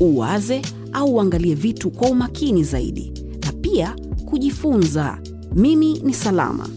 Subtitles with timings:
[0.00, 0.62] uwaze
[0.92, 3.12] au uangalie vitu kwa umakini zaidi,
[3.46, 3.96] na pia
[4.26, 5.18] kujifunza.
[5.54, 6.68] Mimi ni Salama,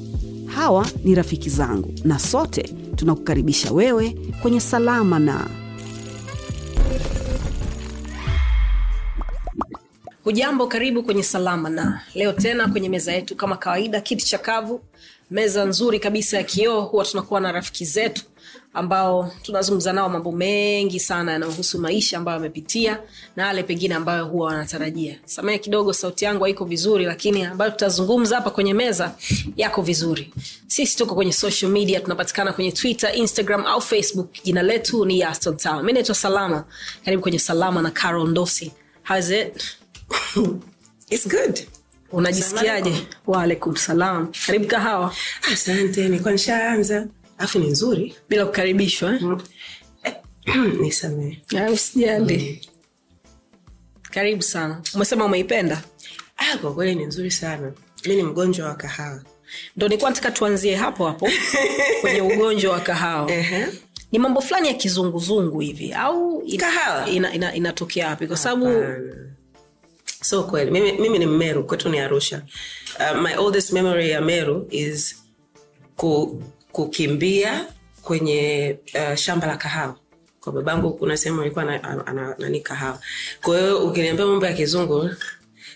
[0.45, 2.61] hawa ni rafiki zangu, na sote
[2.95, 5.47] tunakukaribisha wewe kwenye Salama na
[10.23, 14.81] Hujambo, karibu kwenye Salama na leo tena kwenye meza yetu kama kawaida, kiti cha kavu,
[15.31, 16.81] meza nzuri kabisa ya kioo.
[16.81, 18.23] Huwa tunakuwa na rafiki zetu
[18.73, 22.99] ambao tunazungumza nao mambo mengi sana yanayohusu maisha ambayo wamepitia
[23.35, 25.19] na yale pengine ambayo huwa wanatarajia.
[25.25, 29.15] Samehe kidogo, sauti yangu haiko vizuri, lakini ambayo tutazungumza hapa kwenye meza
[29.57, 30.33] yako vizuri.
[30.67, 34.29] Sisi tuko kwenye social media, tunapatikana kwenye Twitter, Instagram au Facebook.
[34.43, 35.85] Jina letu ni Yaston Town.
[35.85, 36.63] Mi naitwa Salama.
[37.05, 38.71] Karibu kwenye Salama na Carol Ndosi.
[39.07, 39.63] How's it?
[41.09, 41.59] It's good.
[42.11, 45.15] unajisikiaje waalaikum salam karibu kahawa
[45.53, 47.07] Asante, nilikuwa nishaanza.
[47.41, 48.15] Alafu ni nzuri.
[48.29, 49.13] bila kukaribishwa
[50.03, 50.15] eh?
[50.81, 51.41] Nisamehe.
[51.57, 52.67] Ah, usijali
[54.11, 55.83] karibu sana umesema umeipenda
[56.37, 57.71] Ah, kwa kweli ni nzuri sana.
[58.05, 59.23] Mi ni mgonjwa wa kahawa.
[59.77, 61.29] ndo nikuwa nataka tuanzie hapo hapo
[62.01, 63.67] kwenye ugonjwa wa kahawa Ehe.
[64.11, 67.09] ni mambo fulani ya kizunguzungu hivi au ina- Kahawa?
[67.09, 68.83] ina- ina- inatokea wapi kwa sababu
[70.23, 72.41] So kweli mimi, mimi ni Mmeru, kwetu ni Arusha.
[72.99, 75.15] Uh, my oldest memory ya Meru is
[75.95, 77.65] ku, kukimbia
[78.01, 79.95] kwenye uh, shamba la kahawa.
[80.39, 81.65] Kwa babangu kuna sehemu alikuwa
[82.39, 82.99] nani kahawa.
[83.41, 85.09] Kwa hiyo ukiniambia mambo ya kizungu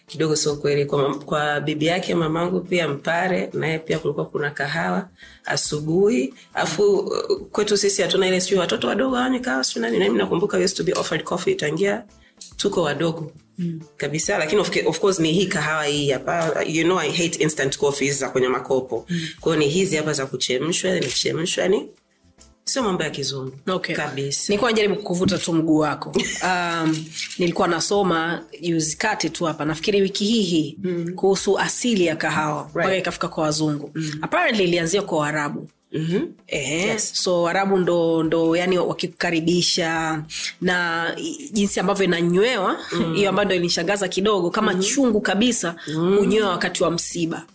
[0.07, 0.85] kidogo sio kweli.
[0.85, 5.09] Kwa, kwa bibi yake mamangu pia mpare naye pia kulikuwa kuna kahawa
[5.45, 6.33] asubuhi.
[6.53, 9.99] Afu uh, kwetu sisi hatuna ile sijui watoto wadogo hawanywi kahawa sijui nani.
[9.99, 12.03] Nami nakumbuka used to be offered coffee tangia
[12.57, 13.79] tuko wadogo mm.
[13.97, 17.77] kabisa lakini of, of course ni hii kahawa hii hapa you know i hate instant
[17.77, 19.27] coffees za kwenye makopo mm.
[19.41, 21.87] kwao ni hizi hapa za kuchemshwa nichemshwa yani
[22.63, 23.95] sio mambo ya kizungu Okay.
[23.95, 26.13] kabisa nilikuwa najaribu kuvuta tu mguu wako
[26.43, 27.05] um,
[27.39, 31.13] nilikuwa nasoma juzi kati tu hapa nafikiri wiki hii hii mm.
[31.15, 33.01] kuhusu asili ya kahawa mpaka Right.
[33.01, 34.11] ikafika kwa wazungu mm.
[34.21, 36.27] apparently ilianzia kwa waarabu mm-hmm.
[36.47, 37.11] Ehe, Yes.
[37.23, 40.21] so Arabu ndo ndo yani wakikukaribisha
[40.61, 41.05] na
[41.51, 42.77] jinsi ambavyo inanywewa
[43.15, 47.45] hiyo ambayo ndo ilinishangaza kidogo kama chungu kabisa hunywewa wakati wa msiba.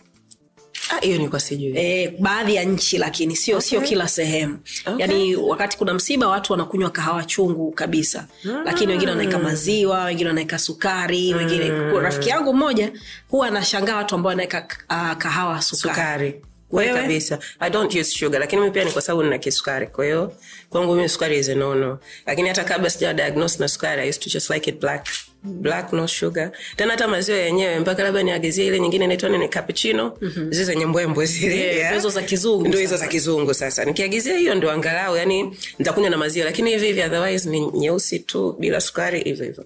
[0.89, 1.73] Ah, hiyo nilikuwa sijui.
[1.77, 4.59] E, baadhi ya nchi lakini sio sio kila sehemu.
[4.85, 4.99] Okay.
[4.99, 8.27] yaani wakati kuna msiba watu wanakunywa kahawa chungu kabisa.
[8.65, 11.69] Lakini wengine wanaweka maziwa wengine wanaweka sukari wengine
[12.01, 12.91] rafiki yangu mmoja
[13.29, 17.39] huwa anashangaa watu ambao wanaweka uh, kahawa sukari, sukari kweli kabisa.
[17.59, 19.87] I don't use sugar lakini mi pia ni kwa sababu nina kisukari.
[19.87, 20.33] Kwa hiyo
[20.69, 24.09] kwangu mimi sukari is a no no lakini hata kabla sijawa diagnose na sukari i
[24.09, 25.07] used to just like it black.
[25.43, 26.51] Black no sugar.
[26.75, 29.49] Tena hata maziwa yenyewe mpaka labda niagizie ile nyingine inaitwa nini?
[29.49, 30.17] Cappuccino.
[30.21, 30.51] Mm-hmm.
[30.51, 31.57] zile zenye mbwembwe zile.
[31.57, 33.85] Yeah, hizo za kizungu ndo hizo za kizungu sasa.
[33.85, 36.45] Nikiagizia hiyo ndo angalau yani nitakunywa na maziwa.
[36.45, 39.65] Lakini hivi hivi otherwise ni nyeusi tu bila sukari hivyo hivyo.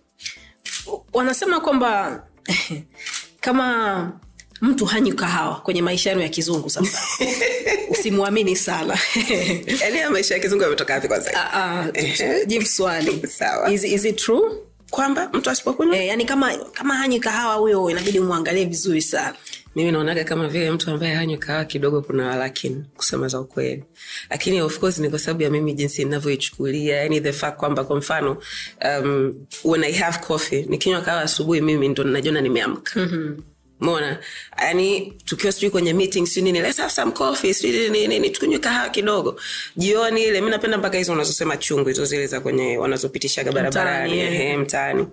[1.13, 2.23] Wanasema kwamba
[3.45, 4.19] kama
[4.61, 6.99] mtu hanywi kahawa kwenye maisha yenu ya kizungu sasa.
[7.89, 8.97] Usimwamini sana.
[9.81, 11.31] Yaani ya maisha ya kizungu yametoka wapi kwanza?
[11.33, 11.91] Ah, ah,
[12.45, 13.27] jibu swali.
[13.27, 13.71] Sawa.
[13.71, 14.51] is, is it true?
[14.89, 15.97] Kwamba mtu asipokunywa?
[15.97, 19.35] Eh, yani kama kama hanyi kahawa huyo inabidi umwangalie vizuri sana.
[19.75, 23.83] Mimi naonaga kama vile mtu ambaye hanywi kahawa kidogo kuna walakini kusema za ukweli.
[24.29, 27.95] Lakini of course ni kwa sababu ya mimi jinsi ninavyoichukulia yani the fact kwamba kwa
[27.95, 28.37] mfano
[28.85, 29.33] um,
[29.63, 32.99] when i have coffee nikinywa kahawa asubuhi mimi ndo najiona nimeamka.
[32.99, 34.19] Mm-hmm mona
[34.61, 36.59] yani tukiwa sijui kwenye meeting sijui nini.
[36.65, 39.39] Let's have some coffee sijui nini tukunywe kahawa kidogo.
[39.77, 44.17] Jioni ile mi napenda mpaka hizo unazosema chungu hizo zile za kwenye wanazopitishaga barabarani.
[44.17, 44.33] yeah.
[44.35, 45.07] ehe, mtaani.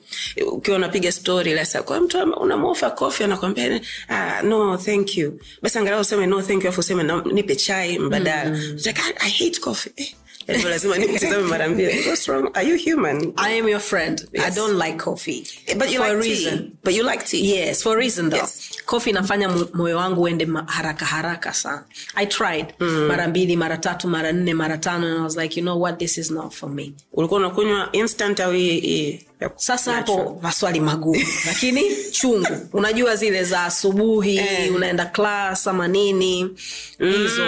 [0.46, 5.40] Ukiwa unapiga story lesa kwa mtu unamofa coffee anakwambia ah, no thank you.
[5.62, 8.50] Basi angalau useme no thank you afu useme nipe chai mbadala.
[8.50, 8.76] Mm.
[8.86, 9.92] like, I, i hate coffee.
[9.96, 10.08] Eh.
[10.48, 12.50] Lazima nikutizame mara mbili what's wrong?
[12.54, 13.32] Are you human?
[13.36, 14.28] I am your friend.
[14.46, 15.44] I don't like coffee.
[15.76, 16.58] But you for a like reason.
[16.58, 16.72] Tea.
[16.84, 17.54] but you like tea.
[17.56, 18.40] Yes for a reason though.
[18.40, 18.78] Yes.
[18.86, 21.84] coffee inafanya moyo wangu uende haraka haraka sana.
[22.14, 22.74] I tried.
[22.80, 23.06] Mm.
[23.08, 25.98] mara mbili mara tatu mara nne mara tano and i was like you know what?
[25.98, 26.92] This is not for me.
[27.12, 31.20] Ulikuwa unakunywa instant au hii sasa hapo maswali magumu.
[31.46, 32.68] Lakini chungu.
[32.72, 34.74] Unajua zile za asubuhi Eh.
[34.74, 36.50] unaenda klas ama nini?
[36.98, 37.42] Hizo.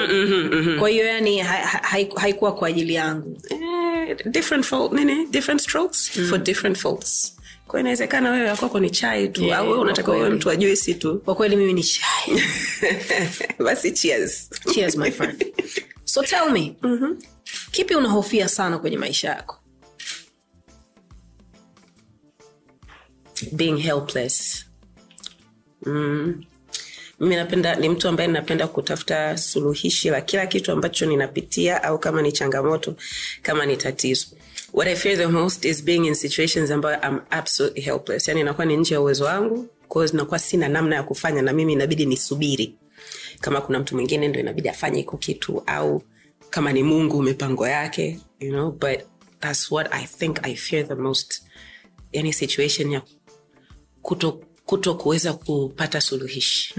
[0.78, 3.38] kwa hiyo yani ha- ha- haikuwa kwa ajili yangu.
[3.50, 5.26] Eh, different fault nini?
[5.26, 7.30] Different strokes for different faults.
[7.66, 10.94] Kwa inawezekana wewe akwako ni chai tu Yeah, au wewe unataka kwa mtu wa juisi
[10.94, 11.18] tu.
[11.24, 12.42] Kwa kweli mimi ni chai.
[13.64, 14.50] Basi cheers.
[14.74, 15.44] Cheers my friend.
[16.06, 16.76] So tell me
[17.70, 19.56] kipi unahofia sana kwenye maisha yako
[23.52, 24.64] being helpless.
[25.86, 26.44] Mm.
[27.20, 32.22] mimi napenda ni mtu ambaye napenda kutafuta suluhishi la kila kitu ambacho ninapitia au kama
[32.22, 32.96] ni changamoto
[33.42, 34.26] kama ni tatizo.
[34.72, 38.28] What i fear the most is being in situations ambayo I'm absolutely helpless.
[38.28, 41.72] Yani inakuwa ni nje ya uwezo wangu kwao zinakuwa sina namna ya kufanya na mimi
[41.72, 42.74] inabidi nisubiri.
[43.40, 46.02] Kama kuna mtu mwingine ndo inabidi afanye hiko kitu au
[46.50, 49.00] kama ni mungu mipango yake you know but
[49.40, 51.42] that's what i think i fear the most.
[52.12, 53.02] Yani situation ya
[54.04, 56.74] kuto, kuto kuweza kupata suluhishi.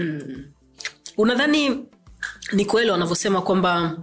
[1.16, 1.84] Unadhani
[2.52, 3.98] ni kweli wanavyosema kwamba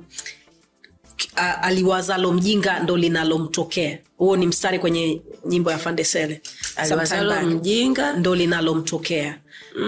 [1.62, 4.00] aliwazalo mjinga ndo linalomtokea?
[4.18, 6.42] Huo ni mstari kwenye nyimbo ya fandesele
[6.76, 9.40] aliwazalo mjinga ndo linalomtokea.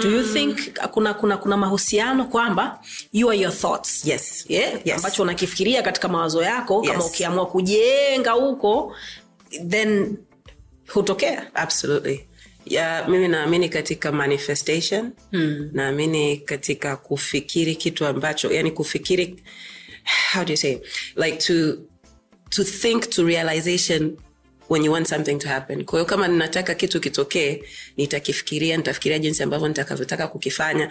[0.02, 2.80] Do you think kuna, kuna, kuna mahusiano kwamba
[3.14, 4.06] you are your thoughts?
[4.06, 4.46] Yes.
[4.50, 4.74] Yeah?
[4.88, 4.96] Yes.
[4.98, 8.96] ambacho unakifikiria katika mawazo yako kama ukiamua kujenga huko
[9.68, 10.18] then
[10.88, 11.56] hutokea?
[11.56, 12.28] Absolutely
[12.66, 15.12] ya mimi naamini katika manifestation.
[15.32, 15.70] Hmm.
[15.74, 19.44] naamini katika kufikiri kitu ambacho yani kufikiri
[20.34, 20.78] how do you say
[21.16, 21.78] like to
[22.50, 24.18] to think to realization
[24.70, 25.86] when you want something to happen.
[25.86, 27.64] Kwahiyo kama ninataka kitu kitokee
[27.98, 30.90] nitakifikiria nitafikiria jinsi ambavyo nitakavyotaka kukifanya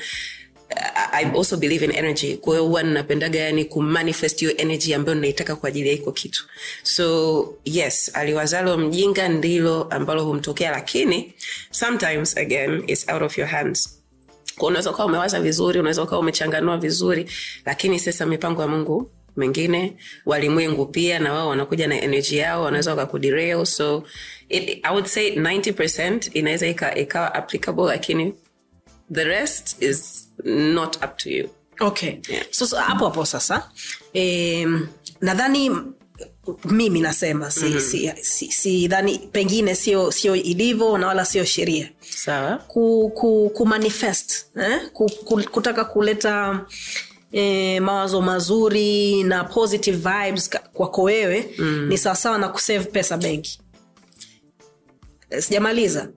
[1.12, 2.36] I also believe in energy.
[2.36, 6.44] Kwa hiyo huwa ninapendaga yani kumanifest hiyo energy ambayo ninaitaka kwa ajili ya iko kitu.
[6.82, 11.34] So yes aliwazalo mjinga ndilo ambalo humtokea lakini
[11.70, 14.00] sometimes again it's out of your hands.
[14.58, 17.30] Kwa unaweza ukawa umewaza vizuri unaweza ukawa umechanganua vizuri
[17.66, 19.96] lakini sasa mipango ya mungu mengine
[20.26, 23.66] walimwengu pia na wao wanakuja na energy yao wanaweza wakakuderail.
[23.66, 24.04] So
[24.48, 26.66] it, i would say 90 inaweza
[26.96, 28.34] ikawa applicable lakini
[29.14, 31.48] the rest is not up to you
[31.80, 32.42] okay Yeah.
[32.50, 33.70] so, so, hapo hapo sasa
[34.14, 34.66] e,
[35.20, 35.70] nadhani
[36.64, 37.80] mimi nasema si, mm-hmm.
[37.80, 43.50] si, si, si dhani pengine sio sio ilivyo na wala sio sheria sawa ku, ku,
[43.54, 44.80] ku manifest eh?
[44.92, 46.66] ku, ku, kutaka kuleta
[47.32, 51.86] eh, mawazo mazuri na positive vibes kwako wewe mm.
[51.88, 53.60] ni sawasawa na kusave pesa benki
[55.30, 56.08] Eh, sijamaliza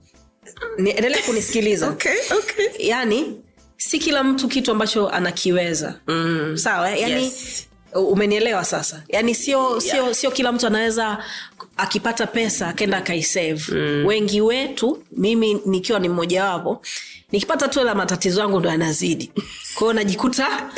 [0.78, 2.88] endelea kunisikiliza okay, okay.
[2.88, 3.42] yani
[3.78, 6.58] si kila mtu kitu ambacho anakiweza mm.
[6.58, 7.68] sawa yani Yes.
[7.94, 11.24] umenielewa sasa yani sio sio sio kila mtu anaweza
[11.78, 14.06] akipata pesa akenda akaisave mm.
[14.06, 16.82] wengi wetu mimi nikiwa ni mmojawapo
[17.32, 19.32] nikipata tu la matatizo yangu ndo yanazidi
[19.76, 20.70] kwao najikuta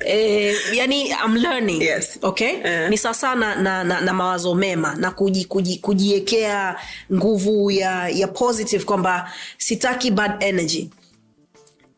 [0.00, 2.18] eh, yani I'm learning Yes.
[2.22, 2.90] okay Eh.
[2.90, 6.76] ni sawasawa na, na, na, na mawazo mema na kuji, kuji, kujiekea
[7.12, 10.90] nguvu ya, ya positive kwamba sitaki bad energy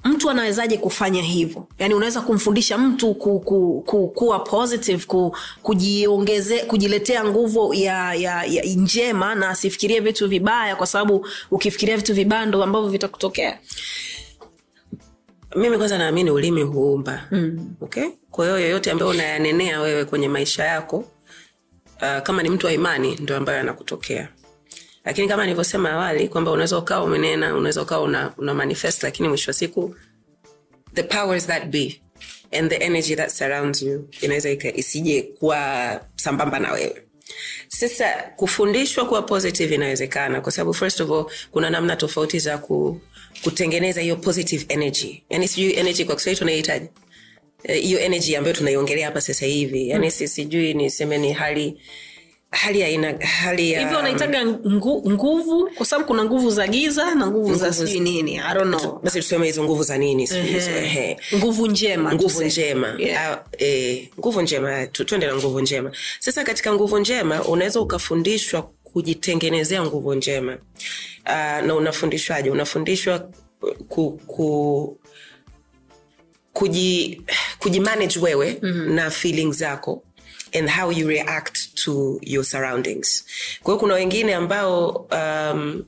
[0.05, 6.59] mtu anawezaje kufanya hivyo yaani unaweza kumfundisha mtu ku, ku, ku, kuwa positive ku, kujiongeze
[6.59, 12.47] kujiletea nguvu ya, ya, ya njema na asifikirie vitu vibaya kwa sababu ukifikiria vitu vibaya
[12.47, 13.59] ndo ambavyo vitakutokea
[15.57, 17.75] mimi kwanza naamini ulimi huumba mm.
[17.81, 18.05] okay?
[18.31, 20.97] kwa hiyo yoyote ambayo unayanenea wewe kwenye maisha yako
[21.97, 24.29] uh, kama ni mtu wa imani ndo ambayo anakutokea
[25.05, 29.51] lakini kama nilivyosema awali kwamba unaweza ukawa umenena unaweza ukawa una, una manifest lakini mwisho
[29.51, 29.97] wa siku
[30.95, 32.01] the powers that be
[32.53, 37.03] and the energy that surrounds you inaweza isije kuwa sambamba na wewe.
[37.69, 43.01] Sasa kufundishwa kuwa positive inawezekana kwa sababu first of all kuna namna tofauti za ku,
[43.43, 45.23] kutengeneza hiyo positive energy.
[45.31, 46.89] Yani sijui energy kwa kiswahili tunahitaji
[47.65, 49.89] Eh, hiyo energy ambayo tunaiongelea hapa sasa hivi.
[49.89, 51.77] Yani sijui niseme ni hali
[52.51, 57.27] hali ya hali ya hivyo wanahitaga ngu, nguvu kwa sababu kuna nguvu za giza na
[57.27, 58.99] nguvu za Nguvu sijui nini I don't know.
[59.03, 61.17] basi tuseme hizo nguvu za nini ehe.
[61.35, 63.33] nguvu njema nguvu njema Yeah.
[63.33, 69.83] Ah, eh, nguvu njema twende na nguvu njema sasa katika nguvu njema unaweza ukafundishwa kujitengenezea
[69.85, 70.59] nguvu njema
[71.27, 73.31] uh, na unafundishwaje unafundishwa
[73.89, 74.99] ku, ku,
[76.53, 77.23] kuji,
[77.59, 78.95] kujimanage wewe mm-hmm.
[78.95, 80.03] na feeling zako
[80.59, 83.25] and how you react to your surroundings.
[83.63, 85.85] Kwa hiyo kuna wengine ambao um,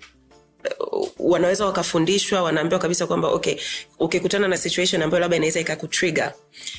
[1.19, 3.57] wanaweza wakafundishwa wanaambiwa kabisa kwamba okay
[3.99, 6.33] ukikutana na situation ambayo labda inaweza ikakutrigger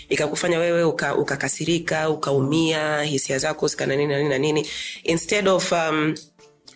[0.10, 4.68] ikakufanya wewe uka- ukakasirika ukaumia hisia zako zikana nini na nini na nini
[5.04, 6.16] instead of um,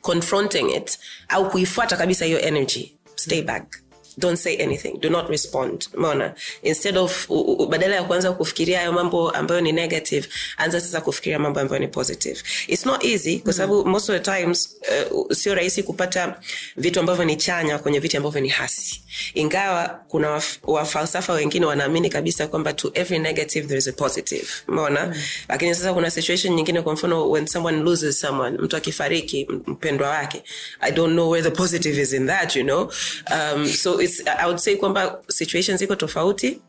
[0.01, 3.75] confronting it au kuifuata kabisa hiyo energy stay back
[4.17, 5.87] don't say anything do not respond.
[5.93, 6.33] Umeona?
[6.63, 11.01] Instead of u, u, badala ya kuanza kufikiria hayo mambo ambayo ni negative anza sasa
[11.01, 12.41] kufikiria mambo ambayo ni positive.
[12.67, 13.91] It's not easy kwa sababu mm.
[13.91, 14.75] most of the times
[15.11, 16.39] uh, sio rahisi kupata
[16.77, 19.01] vitu ambavyo ni chanya kwenye vitu ambavyo ni hasi
[19.33, 24.47] ingawa kuna waf- wafalsafa wengine wanaamini kabisa kwamba to every negative there is a positive.
[24.67, 25.13] Mona mm.
[25.49, 30.43] lakini sasa kuna situation nyingine kwa mfano when someone loses someone mtu akifariki mpendwa wake
[30.79, 32.91] i don't know where the positive is in that you know?
[33.33, 36.59] Um, so it's, i would say kwamba situations iko tofauti.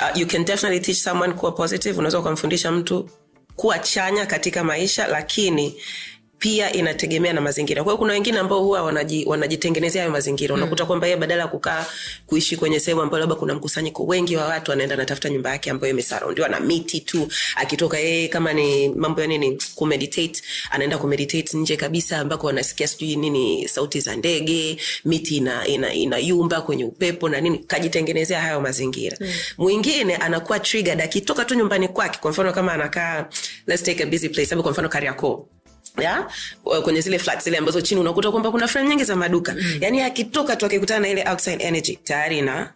[0.00, 1.98] Uh, you can definitely teach someone kuwa positive.
[1.98, 3.10] Unaweza ukamfundisha mtu
[3.56, 5.80] kuwa chanya katika maisha lakini
[6.44, 7.82] pia inategemea na mazingira.
[7.84, 10.54] Kwa hiyo kuna wengine ambao huwa wanaji, wanajitengenezea hayo mazingira.
[10.54, 11.86] Unakuta kwamba yeye badala ya kukaa
[12.26, 15.92] kuishi kwenye sehemu ambayo labda kuna mkusanyiko wengi wa watu anaenda anatafuta nyumba yake ambayo
[15.92, 17.28] imesaraundiwa na miti tu.
[17.56, 19.58] Akitoka yeye kama ni mambo ya nini?
[19.74, 25.94] Kumeditate anaenda kumeditate nje kabisa ambako anasikia sijui nini sauti za ndege miti ina, ina,
[25.94, 27.58] inayumba kwenye upepo na nini.
[27.58, 29.18] Kajitengenezea hayo mazingira.
[29.58, 33.28] Mwingine anakuwa triggered akitoka tu nyumbani kwake kwa mfano kama anakaa
[33.66, 35.46] let's take a busy place kwa mfano kariakoo
[36.02, 36.28] ya
[36.82, 39.52] kwenye zile flat zile ambazo chini unakuta kwamba kuna frame nyingi za maduka.
[39.52, 39.78] Mm.
[39.80, 42.72] yani akitoka tu akikutana na ile outside energy tayari ina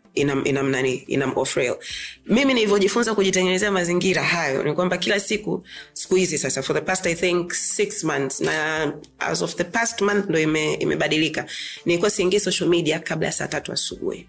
[2.27, 7.07] mimi nilivyojifunza kujitengenezea mazingira hayo ni kwamba kila siku siku hizi sasa for the past
[7.07, 11.47] i think six months na as of the past month ndo ime, imebadilika.
[11.85, 14.27] Nilikuwa siingie social media kabla ya saa tatu asubuhi.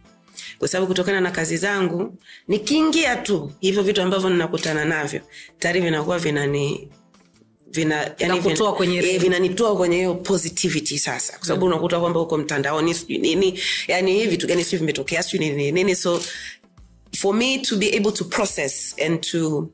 [0.60, 2.16] Kwa sababu kutokana na kazi zangu
[2.48, 5.22] nikiingia tu hivyo vitu ambavyo ninakutana navyo
[5.60, 6.88] tayari vinakuwa vinani
[7.72, 11.38] vina yani vina, kwenye eh, vinanitoa kwenye hiyo positivity sasa.
[11.38, 15.50] Kwa sababu unakuta kwamba uko mtandaoni sijui nini yani hii vitu gani sijui vimetokea sijui
[15.50, 15.96] nini nini.
[15.96, 16.22] So
[17.18, 19.70] for me to be able to process and to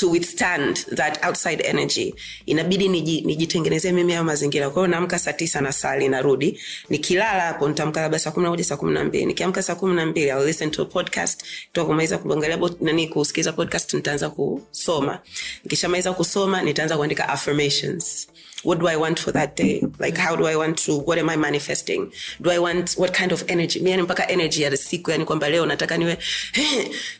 [0.00, 2.14] to withstand that outside energy.
[2.46, 4.70] Inabidi niji- nijitengenezee mimi hayo mazingira.
[4.70, 6.60] Kwa hiyo naamka saa tisa na sali narudi.
[6.90, 9.26] Nikilala hapo nitamka labda saa kumi na moja saa kumi na mbili.
[9.26, 11.42] Nikiamka saa kumi na mbili I'll listen to a podcast.
[11.72, 15.18] Toka kumaliza kuangalia nani kusikiliza podcast nitaanza kusoma.
[15.64, 18.28] Nikishamaliza kusoma nitaanza kuandika affirmations
[18.64, 19.82] what do i want for that day?
[19.98, 22.12] Like how do i want to what am i manifesting?
[22.40, 23.80] Do i want what kind of energy?
[23.80, 26.18] Yani mpaka energy ya siku yani kwamba leo nataka niwe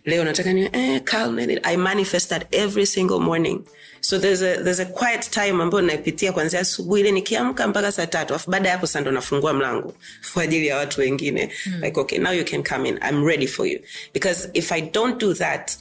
[0.04, 3.64] leo nataka niwe eh, calm and i manifest that every single morning.
[4.00, 8.06] So there's a, there's a quiet time ambayo naipitia kwanzia asubuhi ile nikiamka mpaka saa
[8.06, 9.94] tatu afu baada ya hapo sasa ndo nafungua mlango
[10.34, 11.52] kwa ajili ya watu wengine.
[11.66, 11.80] Mm.
[11.82, 12.98] like okay now you can come in.
[13.08, 13.80] I'm ready for you.
[14.14, 15.76] Because if i don't do that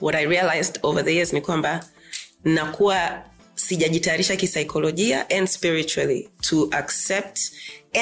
[0.00, 1.84] what i realized over the years ni kwamba
[2.44, 3.22] nakuwa
[3.54, 7.38] sijajitayarisha kisaikolojia and spiritually to accept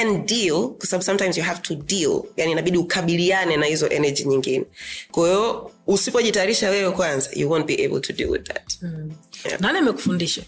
[0.00, 2.23] and deal kwa sababu sometimes you have to deal.
[2.37, 4.64] Yani inabidi ukabiliane na hizo energy nyingine.
[5.11, 8.78] Kwahiyo usipojitayarisha wewe kwanza you won't be able to deal with that.
[9.61, 10.42] Nani amekufundisha?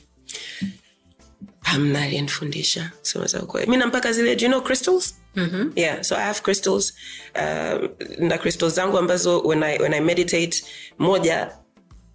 [1.60, 3.70] Hamna aliyenifundisha sema za ukweli.
[3.70, 5.14] Mi nampaka zile do you know crystals?
[5.36, 5.72] Mm-hmm.
[5.76, 6.94] yeah so i have crystals
[7.34, 10.64] uh, na crystals zangu ambazo when I, when i meditate
[10.98, 11.50] moja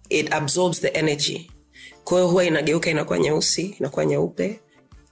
[0.08, 1.50] it absorbs the energy
[2.08, 4.60] kwa hiyo huwa inageuka inakuwa nyeusi inakuwa nyeupe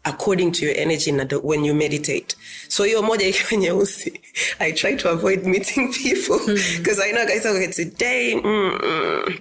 [0.05, 2.37] according to your energy na the, when you meditate.
[2.69, 4.21] So hiyo moja ikiwa nyeusi
[4.59, 9.35] i try to avoid meeting people because i know guys okay, today mm, mm,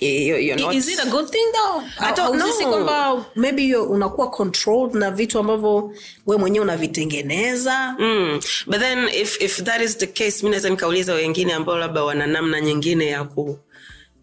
[0.00, 1.82] you, you're not is it a good thing though?
[1.98, 2.72] I don't Au- au sisi know.
[2.72, 5.92] kwamba maybe you- unakuwa controlled na vitu ambavyo
[6.26, 7.96] we mwenyewe unavitengeneza?
[7.98, 8.40] Mm.
[8.66, 12.26] but then if, if that is the case mi naweza nikauliza wengine ambao labda wana
[12.26, 13.58] namna nyingine ya ku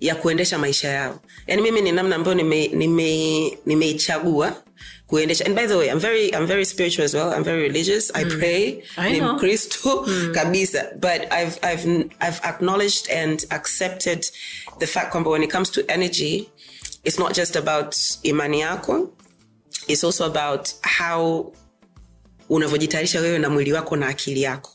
[0.01, 1.19] ya kuendesha maisha yao.
[1.47, 2.35] Yani mimi ni namna ambayo
[3.63, 4.65] nimeichagua nime, nime
[5.07, 5.45] kuendesha.
[5.45, 7.33] And by the way I'm very, I'm very spiritual as well.
[7.33, 8.11] I'm very religious.
[8.15, 8.83] I pray.
[9.11, 10.31] Ni mkristo mm.
[10.33, 10.87] kabisa.
[10.99, 11.85] But I've, I've,
[12.21, 14.25] I've acknowledged and accepted
[14.79, 16.49] the fact kwamba when it comes to energy
[17.03, 19.09] it's not just about imani yako.
[19.87, 21.51] It's also about how
[22.49, 24.71] unavyojitayarisha wewe na mwili wako na akili yako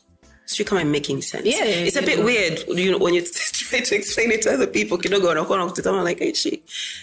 [0.47, 2.23] sijui kama I'm making sense Yeah, it's a bit do.
[2.25, 3.21] weird you know, when you
[3.69, 6.59] try to explain it to other people kidogo wanakuwa wanakutazama like hey, she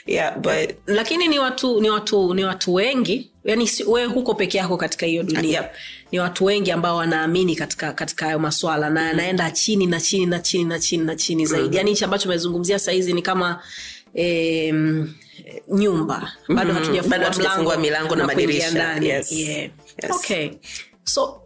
[0.06, 4.76] yeah but lakini ni watu ni watu ni watu wengi yani wewe huko peke yako
[4.76, 5.70] katika hiyo dunia Yep.
[6.12, 10.38] ni watu wengi ambao wanaamini katika katika hayo maswala na anaenda chini na chini na
[10.38, 11.76] chini na chini na chini zaidi mm-hmm.
[11.76, 13.62] yani hichi ambacho umezungumzia sahizi ni kama
[14.14, 15.14] em,
[15.68, 17.10] nyumba bado mm-hmm.
[17.22, 18.98] Hatujafungua milango na na madirisha.
[19.02, 19.32] Yes.
[19.32, 19.70] Yeah.
[20.02, 20.10] Yes.
[20.10, 20.50] okay
[21.04, 21.40] so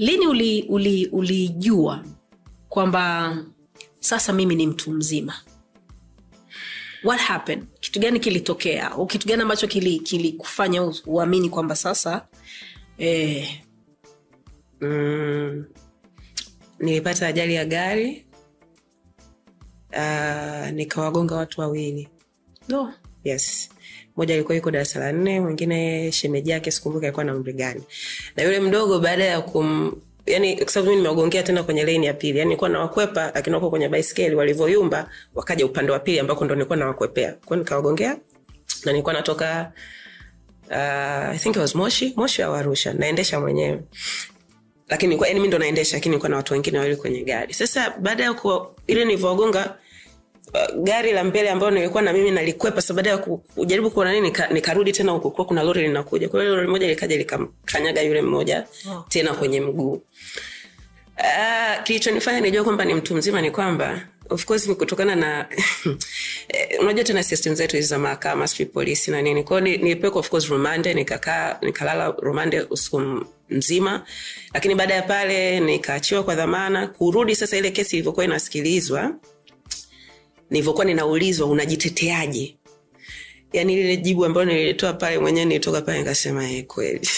[0.00, 2.02] lini ulijua uli, uli
[2.68, 3.36] kwamba
[4.00, 5.34] sasa mimi ni mtu mzima?
[7.04, 7.66] What happened?
[7.80, 8.90] Kitu gani kilitokea?
[9.06, 12.26] Kitu gani ambacho kilikufanya kili uamini kwamba sasa
[12.98, 13.60] eh,
[14.80, 15.64] mm,
[16.78, 18.26] nilipata ajali ya gari
[19.92, 22.08] uh, nikawagonga watu wawili.
[22.68, 22.94] No.
[23.24, 23.70] yes
[24.20, 27.82] moja alikuwa yuko darasa la nne mwingine shemeji yake sikumbuki alikuwa na umri gani.
[28.36, 29.92] Na yule mdogo baada ya kum
[30.26, 33.70] yani kwa sababu mi nimewagongea tena kwenye leni ya pili yani nilikuwa nawakwepa lakini wako
[33.70, 37.32] kwenye baiskeli walivyoyumba wakaja upande wa pili ambako ndo nilikuwa nawakwepea.
[37.44, 38.16] Kwao nikawagongea
[38.84, 39.72] na nilikuwa natoka
[40.70, 43.80] uh, i think it was moshi moshi au arusha naendesha mwenyewe.
[44.88, 47.54] Lakini yani mi ndo naendesha lakini nilikuwa na watu wengine wawili kwenye gari.
[47.54, 49.74] Sasa baada ya kuwa ile nilivyowagonga
[50.54, 54.28] uh, gari la mbele ambayo nilikuwa na mimi nalikwepa sa baada ya kujaribu kuona nini
[54.30, 56.28] nika- nikarudi tena kuwa kuna lori linakuja.
[56.28, 59.04] Kwa hiyo lori moja likaja likamkanyaga yule mmoja Oh.
[59.08, 60.02] tena kwenye mguu.
[61.18, 65.46] Uh, kilichonifanya nijua kwamba ni mtu mzima ni kwamba of course ni kutokana na
[66.48, 69.44] eh, unajua tena system zetu hizi za mahakama sijui polisi na nini.
[69.44, 73.02] Kwao ni- of course rumande nikakaa nikalala rumande usiku
[73.50, 74.04] mzima.
[74.54, 76.86] Lakini baada ya pale nikaachiwa kwa dhamana.
[76.86, 79.12] Kurudi sasa ile kesi ilivyokuwa inasikilizwa
[80.50, 82.56] nilivyokuwa ninaulizwa unajiteteaje?
[83.52, 87.00] Yani lile jibu ambayo nilitoa pale mwenyewe nilitoka pale nikasema e, kweli.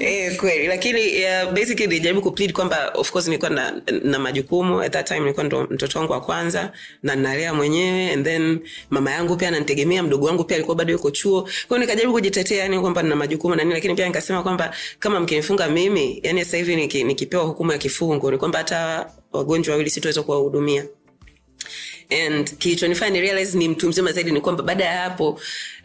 [0.00, 0.66] E, kweli.
[0.66, 1.00] Lakini
[1.54, 4.80] basically nilijaribu kuplead kwamba of course nilikuwa na, na majukumu.
[4.82, 6.72] At that time nilikuwa ndo mtoto wangu wa kwanza
[7.02, 8.12] na nalea mwenyewe.
[8.12, 8.60] And then
[8.90, 11.42] mama yangu pia ananitegemea mdogo wangu pia alikuwa bado yuko chuo.
[11.42, 15.20] Kwa hiyo nikajaribu kujitetea yani kwamba nina majukumu na nini lakini pia nikasema kwamba kama
[15.20, 19.90] mkinifunga mimi yani sasa hivi niki, nikipewa hukumu ya kifungo ni kwamba hata wagonjwa wawili
[19.90, 20.84] sitaweza kuwahudumia
[22.28, 25.40] and kilichonifanya ni realize ni mtu mzima zaidi ni kwamba baada ya hapo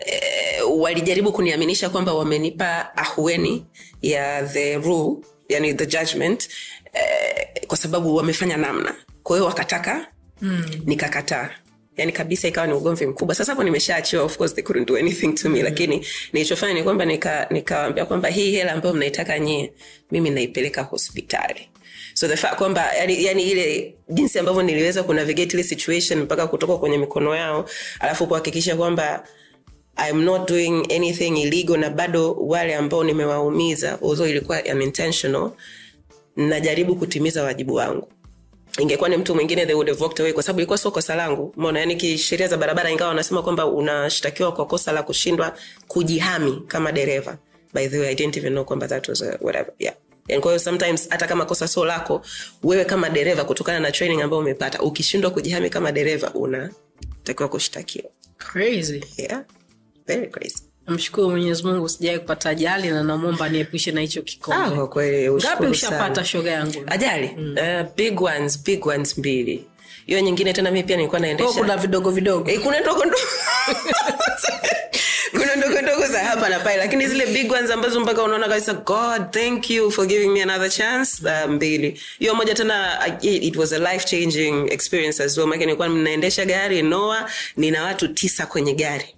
[0.06, 3.66] eh, walijaribu kuniaminisha kwamba wamenipa ahueni
[4.02, 5.16] ya the rule
[5.50, 6.50] yani the judgment
[6.94, 8.96] eh, kwa sababu wamefanya namna.
[9.24, 10.08] Kwa hiyo wakataka
[10.42, 10.66] mm.
[10.86, 11.50] nikakataa.
[11.98, 13.36] Yani kabisa ikawa ni ugomvi mkubwa.
[13.36, 15.58] Sasa hapo nimeshaachiwa of course they couldn't do anything to me.
[15.60, 15.64] Mm.
[15.66, 19.74] lakini nilichofanya ni kwamba nika- nikawambia kwamba hii hela ambayo mnaitaka nyie
[20.12, 21.70] mimi naipeleka hospitali
[22.14, 26.78] so the fact kwamba yani, yani ile jinsi ambavyo niliweza kunavigate ile situation mpaka kutoka
[26.78, 27.66] kwenye mikono yao
[28.00, 29.24] alafu kuhakikisha kwamba
[30.10, 35.52] I'm not doing anything illegal na bado wale ambao nimewaumiza although ilikuwa unintentional
[36.36, 38.08] najaribu kutimiza wajibu wangu.
[38.80, 41.54] Ingekuwa ni mtu mwingine they would have walked away kwa sababu ilikuwa sio kosa langu.
[41.58, 45.54] Mona yani kisheria za barabara ingawa wanasema kwamba unashtakiwa kwa kosa la kushindwa
[45.88, 47.38] kujihami kama dereva.
[47.74, 49.96] By the way i didn't even know kwamba that was a whatever yeah
[50.28, 52.22] Kwa hiyo sometimes hata kama kosa sio lako
[52.64, 58.10] wewe kama dereva kutokana na training ambayo umepata ukishindwa kujihami kama dereva unatakiwa kushtakiwa.
[58.38, 59.04] Crazy.
[59.18, 59.44] Yeah.
[60.08, 60.64] Very crazy.
[60.88, 65.18] Namshukuru mwenyezi mungu sijawai kupata ajali na namwomba niepushe na hicho ah, kikombe kwa kweli
[65.24, 66.84] ngapi ushukuru ushapata shoga yangu?
[66.88, 67.28] Ajali?
[67.28, 69.66] Uh, big ones big ones mbili.
[70.06, 71.60] Hiyo nyingine tena mi pia nilikuwa naendesha.
[71.60, 72.52] Kuna vidogo vidogo.
[72.52, 73.22] Eh, kuna ndogo ndogo
[75.34, 78.74] kuna ndogo ndogo za hapa na pale lakini zile big ones ambazo mpaka unaona kabisa
[78.74, 82.02] god thank you for giving me another chance uh, mbili.
[82.20, 85.48] Hiyo moja tena it, it was a life changing experience as well.
[85.48, 89.16] Maana nilikuwa ninaendesha gari noa nina watu tisa kwenye gari.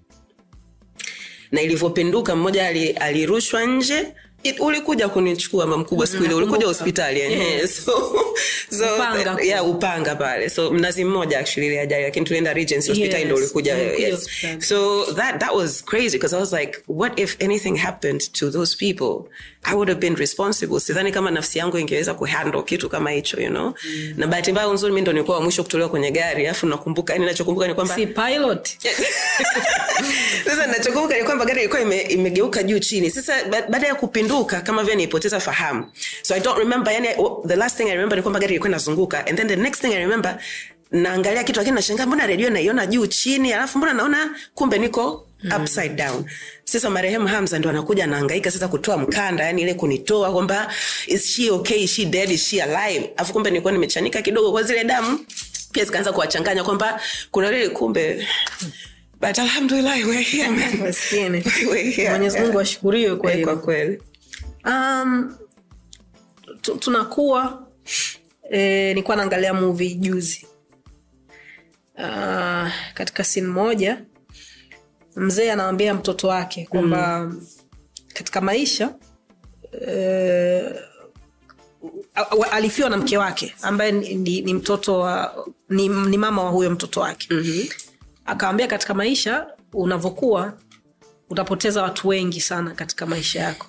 [1.51, 4.07] Na ilivyopinduka mmoja ali- alirushwa nje
[4.45, 7.67] It- ulikuja kunichukua mama mkubwa siku ile ulikuja hospitali yeah.
[7.67, 7.91] so,
[8.77, 9.37] so, Upanga.
[9.43, 13.35] yeah, upanga pale so mnazi mmoja actually ile ajali lakini tulienda Regency hospitali Yes, ndo
[13.35, 14.29] ulikuja yes.
[14.59, 18.77] so that that was crazy because i was like what if anything happened to those
[18.77, 19.29] people
[19.63, 23.49] i would have been responsible sidhani kama nafsi yangu ingeweza kuhandle kitu kama hicho you
[23.49, 24.13] know mm.
[24.17, 27.25] na bahati mbaya nzuri mi ndo nilikuwa wa mwisho kutolewa kwenye gari alafu nakumbuka yani
[27.25, 28.69] nachokumbuka ni kwamba si pilot
[30.45, 33.33] sasa nachokumbuka ni kwamba gari ilikuwa ime, imegeuka juu chini sasa
[33.69, 33.95] baada ya
[34.35, 35.85] kupinduka kama vile nilipoteza fahamu.
[36.23, 37.07] So i don't remember yani
[37.47, 39.27] the last thing i remember ni kwamba gari ilikuwa inazunguka.
[39.27, 40.37] And then the next thing i remember
[40.91, 45.27] naangalia kitu lakini nashangaa mbona redio naiona juu chini alafu mbona naona kumbe niko
[45.61, 46.25] upside down.
[46.63, 50.73] Sasa marehemu hamza ndo anakuja anaangaika sasa kutoa mkanda yani ile kunitoa kwamba
[51.07, 51.83] is she okay?
[51.83, 52.31] Is she dead?
[52.31, 53.09] Is she alive?
[53.17, 55.19] Alafu kumbe nilikuwa nimechanika kidogo kwa zile damu.
[55.71, 58.27] Pia zikaanza kuwachanganya kwamba kuna lile kumbe
[59.21, 60.79] but alhamdulillah we're here man.
[61.71, 62.09] We're here.
[62.09, 63.99] mwenyezi mungu ashukuriwe kwa Eh, kweli
[64.65, 65.35] um,
[66.79, 67.67] tunakuwa
[68.51, 70.47] e, nilikuwa naangalia movie juzi
[71.97, 74.01] uh, katika sin moja
[75.15, 77.47] mzee anawambia mtoto wake kwamba mm.
[78.13, 78.95] katika maisha
[79.87, 80.73] e,
[82.51, 86.69] alifiwa na mke wake ambaye ni, ni, ni mtoto wa ni, ni mama wa huyo
[86.71, 87.63] mtoto wake Mhm.
[88.25, 90.53] akawambia katika maisha unavyokuwa
[91.29, 93.67] utapoteza watu wengi sana katika maisha yako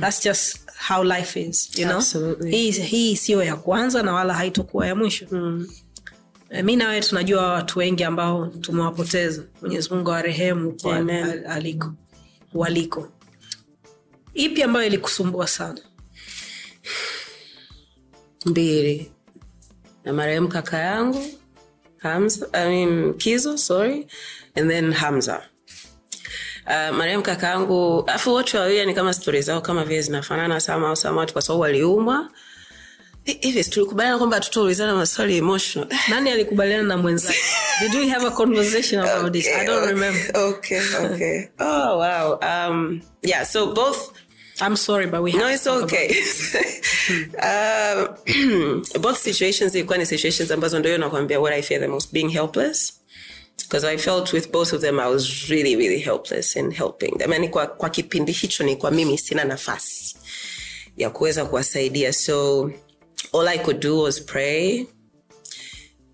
[0.00, 2.00] That's just how life is you know?
[2.50, 5.26] Hii, hii siyo ya kwanza na wala haitokuwa ya mwisho.
[5.30, 5.68] Mm.
[6.50, 9.42] Eh, mi nawe tunajua watu wengi ambao tumewapoteza.
[9.60, 11.92] Mwenyezi mungu awarehemu kwa al- aliko
[12.54, 13.08] waliko.
[14.34, 15.80] Ipi ambayo ilikusumbua sana?
[18.46, 19.12] Mbili.
[20.04, 21.24] Na marehemu kaka yangu
[21.98, 24.06] hamza I mean, kizo sorry
[24.54, 25.42] and then hamza
[26.66, 31.32] uh, marehemu kakaangu afu wote wawili ni kama stori zao kama vile zinafanana sama samawati
[31.32, 32.28] kwa sababu waliumwa.
[33.24, 35.88] Hi- hivi tulikubaliana kwamba tutaulizana maswali emotional.
[36.10, 37.38] Nani alikubaliana na mwenzake?
[37.80, 39.46] Did we have a conversation about this?
[39.48, 40.36] I don't remember.
[40.38, 41.44] Okay okay.
[41.60, 42.38] Oh wow.
[42.42, 44.12] Um yeah so both
[44.66, 46.08] i'm sorry but we have no it's okay.
[47.42, 52.28] um, both situations ilikuwa ni situations ambazo ndio nakwambia what i fear the most being
[52.28, 52.92] helpless
[53.58, 57.32] because i felt with both of them i was really really helpless in helping them.
[57.32, 60.16] Yani kwa, kwa kipindi hicho ni kwa mimi sina nafasi
[60.96, 62.12] ya kuweza kuwasaidia.
[62.12, 62.70] So
[63.32, 64.86] all i could do was pray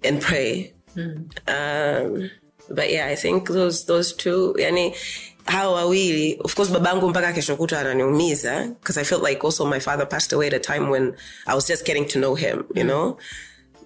[0.04, 0.72] and pray.
[1.48, 2.30] Um,
[2.68, 4.94] but yeah i think those, those two yani
[5.44, 9.80] hawa wawili of course babangu mpaka kesho kutwa ananiumiza because i felt like also my
[9.80, 11.14] father passed away at a time when
[11.46, 13.16] i was just getting to know him you know?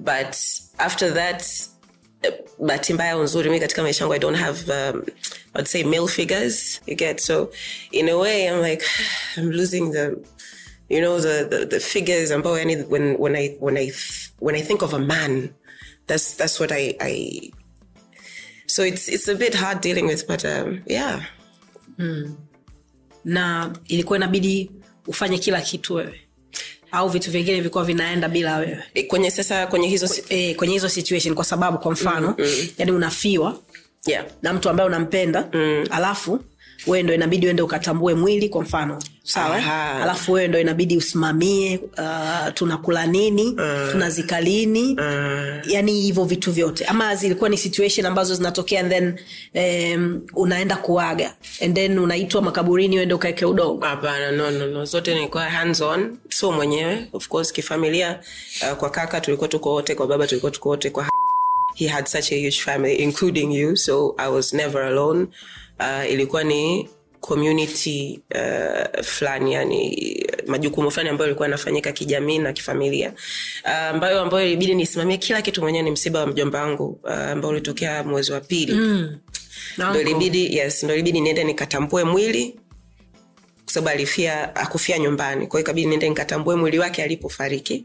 [0.00, 0.36] But
[0.78, 1.44] after that
[2.60, 5.02] bahati mbaya nzuri mi katika maisha yangu i don't have um,
[5.58, 7.20] i'd say male figures you get?
[7.20, 7.50] So
[7.90, 8.84] in a way i'm like
[9.36, 10.16] i'm losing the
[10.88, 13.92] you know the the, the figures ambao yani when when i when i
[14.40, 15.50] when i think of a man
[16.06, 17.52] that's that's what i i
[18.66, 21.22] so it's it's a bit hard dealing with but um, yeah.
[23.24, 24.70] Na ilikuwa inabidi
[25.06, 26.20] ufanye kila kitu wewe
[26.92, 28.78] au vitu vingine vilikuwa vinaenda bila wewe
[29.08, 32.68] kwenye sasa kwenye hizo si- e, kwenye hizo situation kwa sababu kwa mfano mm-hmm.
[32.78, 33.58] yani unafiwa
[34.06, 35.84] yeah na mtu ambaye unampenda mm.
[35.90, 36.40] alafu
[36.86, 39.56] wewe ndo inabidi uende ukatambue mwili kwa mfano sawa?
[40.02, 44.92] Alafu wewe ndo inabidi usimamie uh, tunakula nini uh, tunazika lini.
[45.00, 46.84] Uh, yani hivyo vitu vyote.
[46.84, 49.18] Ama zilikuwa ni situation ambazo zinatokea and then
[49.94, 51.34] um, unaenda kuaga.
[51.64, 54.84] And then unaitwa makaburini uende ukaeke udogo hapana no, no, no.
[54.84, 56.18] zote nilikuwa hands on.
[56.28, 58.20] So mwenyewe of course kifamilia
[58.62, 61.06] uh, kwa kaka tulikuwa tuko wote kwa baba tulikuwa tuko wote kwa
[61.74, 63.76] he had such a huge family including you.
[63.76, 65.26] So i was never alone.
[65.80, 66.88] Uh, ilikuwa ni
[67.22, 73.12] community uh, fulani yani majukumu fulani ambayo ilikuwa yanafanyika kijamii na kifamilia
[73.64, 77.50] uh, ambayo ambayo ilibidi nisimamie kila kitu mwenyewe ni msiba wa mjomba wangu uh, ambao
[77.50, 78.72] ulitokea mwezi wa pili.
[78.72, 79.18] Mm.
[79.78, 82.56] ndo ilibidi yes ndo ilibidi niende nikatambue mwili
[83.64, 85.46] kwa sababu alifia akufia nyumbani.
[85.46, 87.84] Kwao ikabidi niende nikatambue mwili wake alipofariki.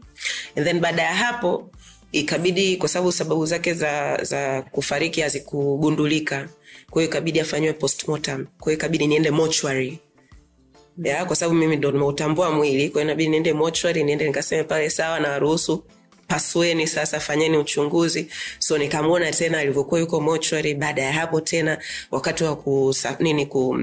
[0.56, 1.70] And then baada ya hapo
[2.12, 6.48] ikabidi kwa sababu sababu zake za za kufariki hazikugundulika
[6.90, 8.46] kwa hiyo ikabidi afanyiwe postmortem.
[8.60, 9.98] Kwa hiyo ikabidi niende mochwari
[11.04, 12.88] ya kwa sababu mimi ndo nimeutambua mwili.
[12.88, 15.84] Kwa hiyo inabidi niende mochwari niende nikaseme pale sawa na waruhusu
[16.28, 18.28] pasueni sasa fanyeni uchunguzi.
[18.58, 21.78] So nikamwona tena alivyokuwa yuko mochwari baada ya hapo tena
[22.10, 23.78] wakati wa kusa, ku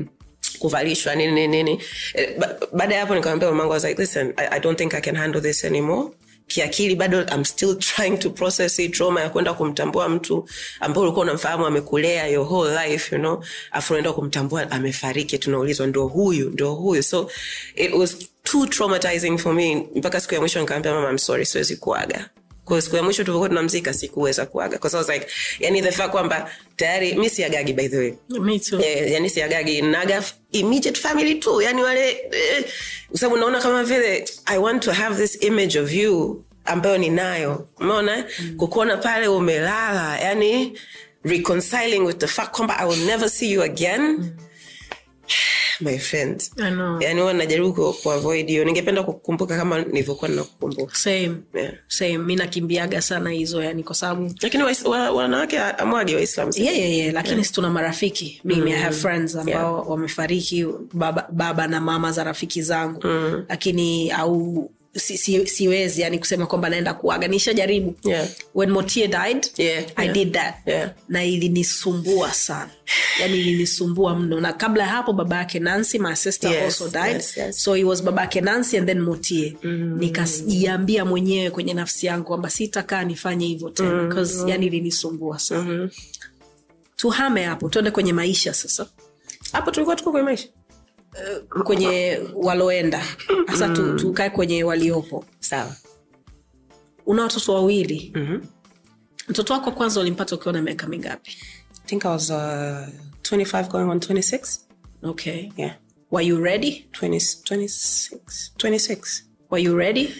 [0.60, 1.82] kuvalishwa nini nini
[2.14, 2.40] Eh,
[2.74, 5.66] baada ya hapo nikamwambia mamangu like listen I, i don't think i can handle this
[5.66, 6.10] anymore
[6.48, 11.24] kiakili bado i'm still trying to process hii trauma ya kwenda kumtambua mtu ambao ulikuwa
[11.24, 13.44] unamfahamu amekulea your whole life you know.
[13.72, 17.04] Afu unaenda kumtambua amefariki tunaulizwa ndo huyu ndo huyu.
[17.04, 17.32] So
[17.76, 19.88] it was too traumatizing for me.
[19.96, 22.30] Mpaka siku ya mwisho nikaambia mama I'm sorry siwezi kuaga
[22.66, 24.78] kwa siku ya mwisho tulivyokuwa tunamzika sikuweza kuaga.
[24.78, 25.28] Kwa sababu like
[25.60, 28.14] yani the fact kwamba tayari mi siagagi by the way.
[28.40, 28.80] Me too.
[28.80, 29.82] yeah, yani siagagi.
[29.82, 32.66] Naga immediate family tu yani wale eh,
[33.14, 37.68] sababu naona kama vile i want to have this image of you ambayo ninayo.
[37.80, 38.26] Umeona?
[38.40, 38.56] Mm.
[38.58, 40.80] kukuona pale umelala yani
[41.24, 44.02] reconciling with the fact kwamba i will never see you again.
[44.02, 44.30] Mm.
[45.82, 46.44] my friend.
[47.00, 48.66] Yani huwa najaribu ku- kuavoid hiyo.
[48.66, 50.96] Ningependa kukumbuka kama nilivyokuwa ninakukumbuka.
[50.96, 51.32] Same.
[51.54, 51.74] Yeah.
[51.88, 52.18] same.
[52.18, 57.14] Mi nakimbiaga sana hizo yani kwa sababu lakini wa- wanawake amwagi waislam yeah, yeah, yeah.
[57.14, 57.52] lakini yeah.
[57.52, 58.42] tuna marafiki.
[58.44, 63.00] Mimi i have friends ambao wamefariki baba, baba na mama za rafiki zangu.
[63.08, 63.46] Mm.
[63.50, 68.28] lakini au si, si, siwezi yani kusema kwamba naenda kuaga nishajaribu Yeah.
[68.56, 70.14] when motie died Yeah, i yeah.
[70.14, 70.92] did that Yeah.
[71.10, 72.70] na ilinisumbua sana
[73.20, 77.16] yani ilinisumbua mno na kabla ya hapo baba yake nancy my sister Yes, also died
[77.16, 77.64] yes, yes.
[77.64, 79.98] so it was baba yake nancy and then motie mm.
[80.00, 84.48] nikajiambia mwenyewe kwenye nafsi yangu kwamba sitakaa nifanye hivyo tena mm.
[84.50, 85.90] yani ilinisumbua sana mm-hmm.
[86.96, 88.88] tuhame hapo tuende kwenye maisha sasa
[89.52, 90.48] hapo tulikuwa tuko kwenye maisha
[91.64, 93.04] kwenye waloenda
[93.48, 93.98] hasa mm.
[94.00, 95.76] tukae kwenye waliopo sawa
[97.06, 98.42] una watoto wawili mm-hmm.
[99.28, 101.38] mtoto wako kwanza ulimpata ukiwa na miaka mingapi
[101.84, 102.36] I think I was uh,
[103.22, 104.60] 25 going on 26.
[105.04, 105.76] okay Yeah.
[106.12, 108.18] were you ready 20, 26.
[108.58, 109.24] 26.
[109.52, 110.14] were you ready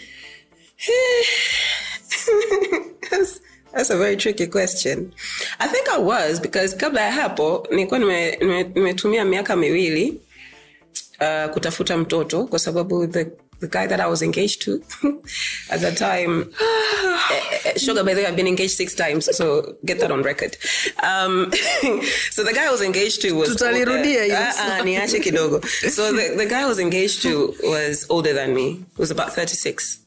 [3.10, 3.40] that's,
[3.72, 5.12] that's a very tricky question.
[5.58, 10.20] I think I was because kabla ya hapo nilikuwa nime- nime- nimetumia miaka miwili
[11.20, 13.24] uh, kutafuta mtoto kwa sababu the,
[13.60, 14.80] the guy that I was engaged to
[15.74, 16.44] at that time
[17.28, 20.56] Uh, sugar, by the way, I've been engaged six times, so get that on record.
[21.02, 21.50] Um,
[22.30, 24.34] so the guy I was engaged to was Tutalirudia older.
[24.36, 25.64] Ah, ah, niache kidogo.
[25.90, 28.72] So the, the guy I was engaged to was older than me.
[28.72, 30.00] He was about 36.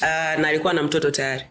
[0.00, 0.06] Uh,
[0.40, 1.44] na alikuwa na mtoto tayari.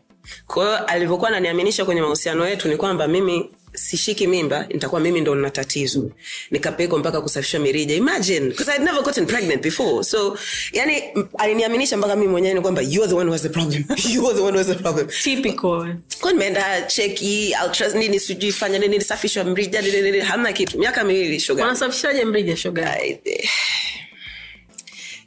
[0.48, 5.36] Kwa hiyo alivyokuwa ananiaminisha kwenye mahusiano yetu ni kwamba mimi sishiki mimba nitakuwa mimi ndo
[5.36, 6.12] nina tatizo.
[6.52, 7.96] Nikapelekwa mpaka kusafisha mirija.
[7.96, 10.04] Imagine because I'd never gotten pregnant before.
[10.04, 10.38] So
[10.74, 11.04] yani
[11.38, 13.84] aliniaminisha mpaka mimi mwenyewe ni kwamba you are the one who has the problem.
[14.14, 15.08] You are the one who has the problem.
[15.24, 15.96] Typical.
[16.22, 20.80] Kwa nimeenda cheki ultras nini sijui fanya nini nisafishwa mrija nini hamna kitu.
[20.80, 22.98] Miaka miwili shoga wanasafishaje mrija shoga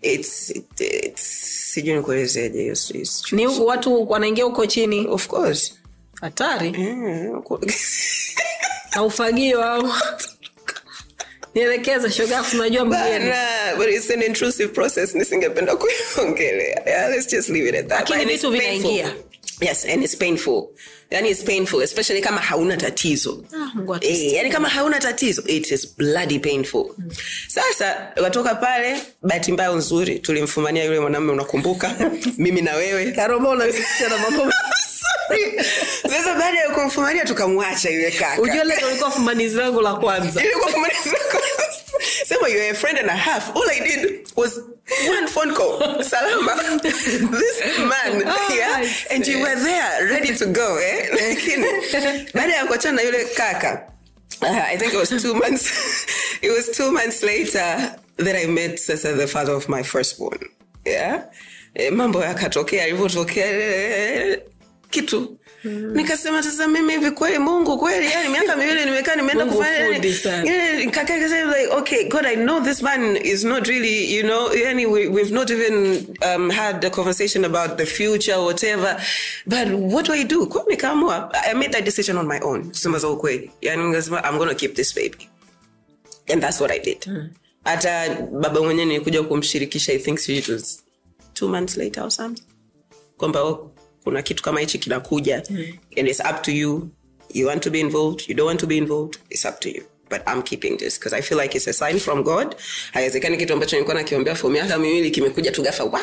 [0.03, 2.77] it's it- it's sijui nikuelezeje hiyo
[3.33, 5.07] ni watu wanaingia huko chini?
[5.09, 5.75] Of course
[6.25, 6.71] hatari.
[6.73, 7.43] Mm,
[8.95, 9.93] na ufagio au?
[11.55, 13.03] Nielekeza shoga unajua mgeni.
[13.31, 16.83] Bana, but it's an intrusive process nisingependa kuiongelea.
[16.87, 18.11] Yeah, let's just leave it at that.
[18.11, 19.15] Lakini But it's vitu vinaingia.
[19.61, 20.69] yes and it's painful.
[21.11, 23.45] Yani it's painful especially kama hauna tatizo.
[23.57, 23.99] Ah.
[24.01, 26.87] Eh, yani kama hauna tatizo it is bloody painful.
[27.49, 31.95] Sasa watoka pale bahati mbaya nzuri tulimfumania yule mwanamume unakumbuka?
[32.39, 33.13] Mimi na wewe.
[33.13, 34.53] Karoma unasikia na mambo.
[36.03, 38.43] sasa baada ya kumfumania tukamwacha yule kaka.
[38.43, 40.45] Ujue leo ulikuwa fumani zangu la kwanza.
[40.45, 41.17] Ilikuwa kumaliza
[42.27, 43.57] sema you're a friend and a half.
[43.57, 44.59] All i did was
[45.09, 46.03] one phone call.
[46.03, 46.81] Salama.
[46.83, 48.87] This man Oh, yeah.
[49.11, 51.09] and you were there ready to go eh?
[51.13, 51.67] Lakini
[52.35, 53.83] baada ya kuachana na yule kaka
[54.43, 55.73] uh, i think it was two months
[56.43, 60.39] it was two months later that i met sasa the father of my firstborn.
[60.85, 61.23] Yeah?
[61.75, 63.47] Eh, mambo yakatokea alivyotokea
[64.95, 65.39] kitu.
[65.93, 70.13] Nikasema sasa mimi hivi kweli mungu kweli yani miaka miwili nimekaa nimeenda Mungu kufanya fundi
[70.15, 70.91] sana.
[70.91, 75.09] Kaka like okay god i know this man is not really you know yani we,
[75.09, 79.01] we've not even um, had a conversation about the future whatever.
[79.47, 80.47] But what do i do?
[80.47, 83.51] Kwa nikaamua i made that decision on my own kusema za ukweli.
[83.61, 85.29] Yani nikasema i'm gonna keep this baby.
[86.33, 87.09] And that's what i did.
[87.65, 90.85] Hata baba mwenyewe nilikuja kumshirikisha i think it was
[91.35, 92.43] two months later or something.
[93.17, 93.74] Kwamba oh,
[94.05, 95.43] kuna kitu kama hichi kinakuja.
[95.51, 95.65] Mm.
[95.99, 96.91] And it's up to you.
[97.35, 99.83] You want to be involved you don't want to be involved it's up to you.
[100.11, 102.57] But i'm keeping this because i feel like it's a sign from god.
[102.93, 106.01] Haiwezekani kitu ambacho nilikuwa nakiombea for miaka miwili kimekuja tu gafa wa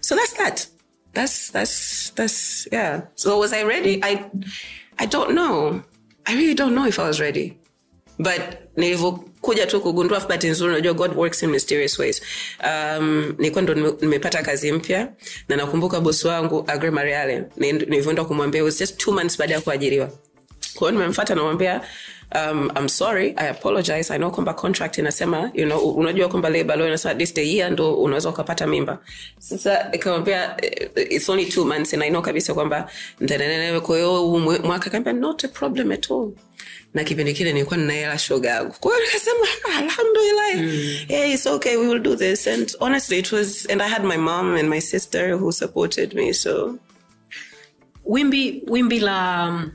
[0.00, 0.68] so that's that.
[1.12, 3.02] That's that's that's yeah.
[3.14, 4.00] So was i ready?
[4.02, 4.24] I
[4.98, 5.82] i don't know.
[6.26, 7.58] I really don't know if i was ready.
[8.18, 8.70] But
[9.42, 12.22] nilivyokuja tu kugundua bahati nzuri unajua god works in mysterious ways.
[12.64, 15.08] Um, nilikuwa ndo nimepata kazi mpya
[15.48, 20.10] na nakumbuka bosi wangu agre mariale nilivyoenda kumwambia was just two months baada ya kuajiriwa.
[20.74, 21.80] Kwa nimemfata namwambia
[22.34, 26.76] um, i'm sorry i apologize i know kwamba contract inasema you know, unajua kwamba labor
[26.76, 28.98] law inasema this the year ndo unaweza ukapata mimba.
[29.38, 32.90] Sasa nikamwambia eh, it's only two months and i know kabisa kwamba
[33.80, 34.26] kwa hiyo
[34.62, 36.30] mwaka kaambia not a problem at all
[36.94, 38.74] na kipindi kile nilikuwa ninaela shoga yangu.
[38.80, 39.46] Kwa hiyo nikasema
[39.78, 40.54] alhamdulillah.
[40.56, 40.96] Mm.
[41.08, 42.46] yeah, it's okay we will do this.
[42.46, 46.32] And honestly it was and i had my mom and my sister who supported me
[46.34, 46.78] so.
[48.04, 49.70] Wimbi wimbi la um,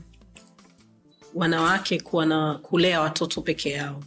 [1.34, 4.02] wanawake kuwa na kulea watoto peke yao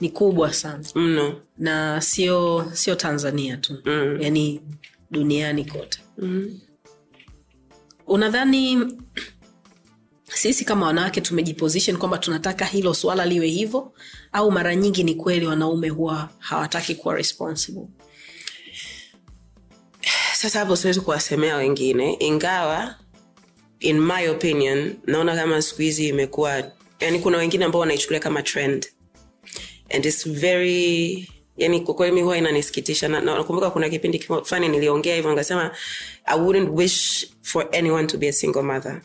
[0.00, 0.84] ni kubwa sana.
[0.94, 1.40] Mno.
[1.58, 3.76] Na sio sio tanzania tu.
[3.84, 4.16] Mm.
[4.20, 4.60] yani
[5.10, 5.98] duniani kote.
[6.18, 6.60] Mm.
[8.06, 8.92] unadhani
[10.34, 13.92] sisi kama wanawake tumejiposition kwamba tunataka hilo swala liwe hivyo
[14.32, 17.86] au mara nyingi ni kweli wanaume huwa hawataki kuwa responsible?
[20.34, 22.94] Sasa hapo siwezi kuwasemea wengine ingawa
[23.80, 28.86] in my opinion naona kama siku hizi imekuwa yani kuna wengine ambao wanaichukulia kama trend.
[29.94, 35.30] And its very yani kwa mi huwa inanisikitisha na na kuna kipindi fulani niliongea hivyo
[35.30, 35.70] nikasema
[36.24, 39.02] i wouldn't wish for anyone to be a single mother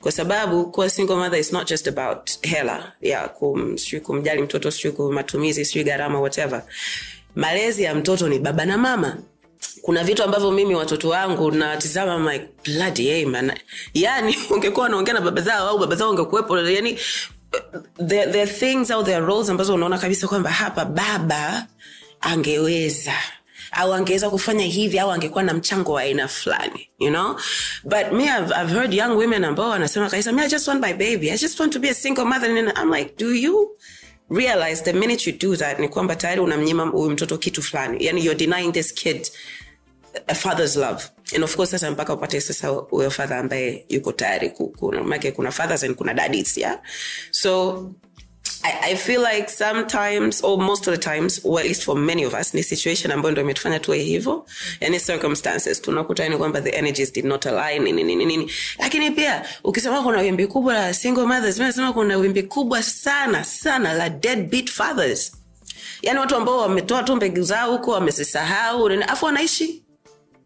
[0.00, 4.70] kwa sababu kuwa single mother is not just about hela ya kum, sijui kumjali mtoto
[4.70, 6.62] sijui matumizi sijui gharama whatever.
[7.34, 9.16] Malezi ya mtoto ni baba na mama.
[9.82, 13.52] Kuna vitu ambavyo mimi watoto wangu nawatizama like bloody hey, man.
[13.94, 16.98] Yani ungekuwa wanaongea na baba zao au baba zao ungekuwepo yani
[18.08, 21.66] there, there are things au there roles ambazo unaona kabisa kwamba hapa baba
[22.20, 23.12] angeweza
[23.72, 27.36] au angeweza kufanya hivi au angekuwa na mchango wa aina fulani you know?
[27.84, 30.92] But me I've, I've heard young women ambao wanasema kabisa me I just want my
[30.92, 31.30] baby.
[31.30, 32.58] I just want to be a single mother.
[32.58, 33.76] And I'm like do you
[34.30, 38.06] realize the minute you do that ni kwamba tayari unamnyima huyu mtoto kitu fulani.
[38.06, 39.30] Yani you're denying this kid
[40.26, 41.04] a father's love.
[41.34, 44.52] And of course sasa mpaka upate sasa huyo father ambaye yuko tayari
[45.04, 46.78] make kuna fathers and kuna dadis yeah?
[47.30, 47.90] So
[48.62, 52.24] I, I feel like sometimes or most of the times well, at least for many
[52.24, 54.46] of us ni situation ambayo ndo imetufanya tuwe hivyo.
[54.80, 60.46] Yani circumstances tunakuta kwamba the energies did not align nini lakini pia ukisema kuna wimbi
[60.46, 65.32] kubwa la single mothers nasema kuna wimbi kubwa sana sana la deadbeat fathers.
[66.02, 69.82] Yani watu ambao wametoa tu mbegu zao huko wamezisahau afu wanaishi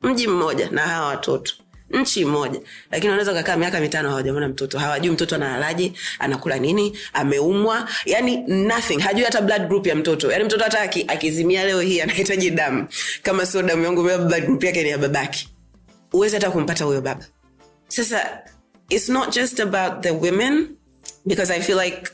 [0.03, 1.55] mji mmoja na hawa watoto
[1.93, 2.61] nchi moja.
[2.91, 4.79] Lakini wanaweza kakaa miaka mitano hawajamona mtoto.
[4.79, 7.89] Hawajui mtoto analalaje anakula nini ameumwa.
[8.07, 8.99] Yani nothing.
[8.99, 10.33] Hajui hata blood group ya mtoto.
[10.33, 12.87] Yani mtoto hata akizimia leo hii anahitaji damu.
[13.23, 15.49] Kama sio damu yangu blood group yake ni ya babake.
[16.13, 17.27] Uwezi hata kumpata huyo baba.
[17.89, 18.43] Sasa
[18.91, 20.77] it's not just about the women
[21.27, 22.11] because i feel like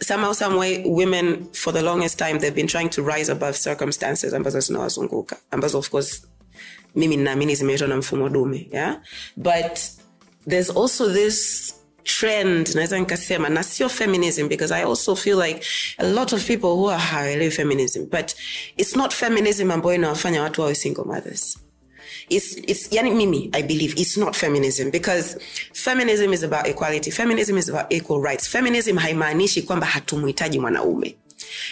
[0.00, 4.34] somehow some way women for the longest time they've been trying to rise above circumstances
[4.34, 5.36] ambazo zinawazunguka.
[5.50, 6.22] Ambazo of course
[6.96, 9.00] mimi ninaamini zimeletwa na mfumo dume yeah?
[9.36, 9.78] but
[10.48, 15.60] there's also this trend naweza nikasema na sio feminism because i also feel like
[15.98, 18.32] a lot of people who are hawaelewi feminism but
[18.76, 21.58] it's not feminism ambayo inawafanya watu wawe single mothers.
[22.28, 25.36] It's, it's yani mimi i believe it's not feminism because
[25.72, 28.48] feminism is about equality feminism is about equal rights.
[28.48, 31.16] Feminism haimaanishi kwamba hatumuhitaji mwanaume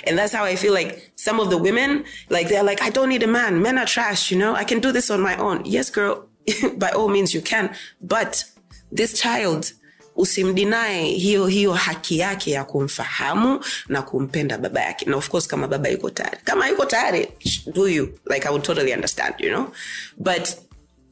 [0.06, 3.08] and that's how i feel like some of the women like they're like i don't
[3.08, 3.62] need a man.
[3.62, 4.54] Men are trash you know?
[4.54, 5.64] I can do this on my own.
[5.64, 6.26] Yes girl
[6.76, 7.70] by all means you can.
[8.00, 8.44] But
[8.92, 9.72] this child
[10.16, 15.04] usimdinae hiyo hiyo haki yake ya kumfahamu na kumpenda baba yake.
[15.04, 16.38] Na of course kama baba yuko tayari.
[16.44, 17.28] Kama yuko tayari
[17.72, 18.18] do you?
[18.26, 19.72] Like i would totally understand you know?
[20.18, 20.48] But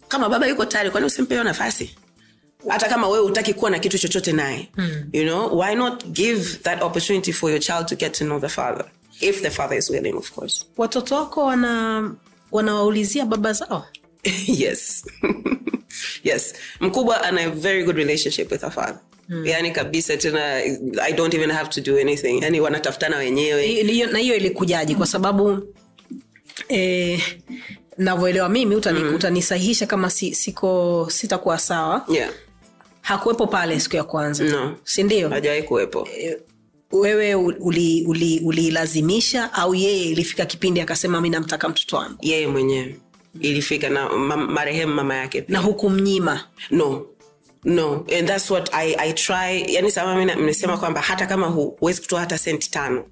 [0.08, 1.94] kama baba yuko tayari kwani usimpe hiyo nafasi
[2.68, 5.04] hata kama wewe utaki kuwa na kitu chochote naye mm.
[5.12, 8.48] you know why not give that opportunity for your child to get to know the
[8.48, 8.84] father
[9.20, 10.66] if the father is willing of course.
[10.76, 12.10] Watoto wako wana
[12.52, 13.84] wanawaulizia baba zao?
[14.46, 15.04] Yes.
[16.24, 16.54] Yes.
[16.80, 18.98] Mkubwa ana a very good relationship with her father.
[19.28, 19.46] Mm.
[19.46, 20.56] yani kabisa tena
[21.02, 22.42] i don't even have to do anything.
[22.42, 23.82] Yani wanatafutana wenyewe.
[24.12, 25.74] Na hiyo ilikujaji kwa sababu
[26.68, 27.22] eh,
[27.98, 29.14] navyoelewa mimi utani, mm.
[29.14, 32.04] utanisahihisha kama si, siko sitakuwa sawa.
[32.08, 32.30] Yeah
[33.02, 34.44] hakuwepo pale siku ya kwanza.
[34.44, 34.76] No.
[34.84, 35.28] sindio?
[35.28, 36.08] Hajawahi kuwepo.
[36.92, 37.34] Wewe
[38.44, 42.96] ulilazimisha uli, uli au yeye ilifika kipindi akasema mi namtaka mtoto wangu yeye mwenyewe.
[43.40, 45.52] Ilifika na ma, marehemu mama yake pia.
[45.52, 46.44] na hukumnyima?
[46.70, 47.06] No.
[47.64, 48.06] No.
[48.18, 49.74] And that's what i, I try.
[49.74, 53.04] Yani sama mnasema kwamba hata kama huwezi kutoa hata senti tano.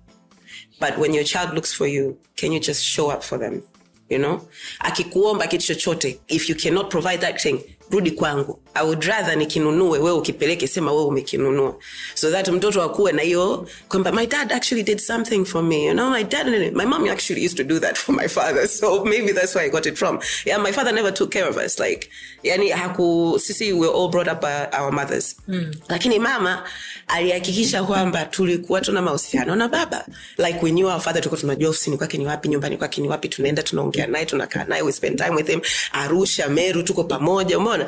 [0.80, 3.62] But when your child looks for you can you just show up for them?
[4.10, 4.40] You know?
[4.78, 8.58] Akikuomba kitu chochote if you cannot provide that thing rudi kwangu.
[8.74, 11.74] I would rather nikinunue wewe ukipeleke sema wewe umekinunua.
[12.14, 15.92] So that mtoto akuwe na hiyo kwamba my dad actually did something for me you
[15.92, 18.68] know my dad my mom actually used to do that for my father.
[18.68, 20.20] So maybe that's where i got it from.
[20.44, 22.08] Yeah my father never took care of us like
[22.42, 25.36] yani haku sisi we all brought up by our mothers.
[25.48, 25.74] Mm.
[25.88, 26.62] lakini mama
[27.08, 30.06] alihakikisha kwamba tulikuwa tuna mahusiano na baba.
[30.38, 33.28] Like we knew our father tulikuwa tunajua ofisini kwake ni wapi nyumbani kwake ni wapi
[33.28, 35.60] tunaenda tunaongea naye tunakaa naye we spend time with him.
[35.92, 37.79] Arusha meru tuko pamoja umeona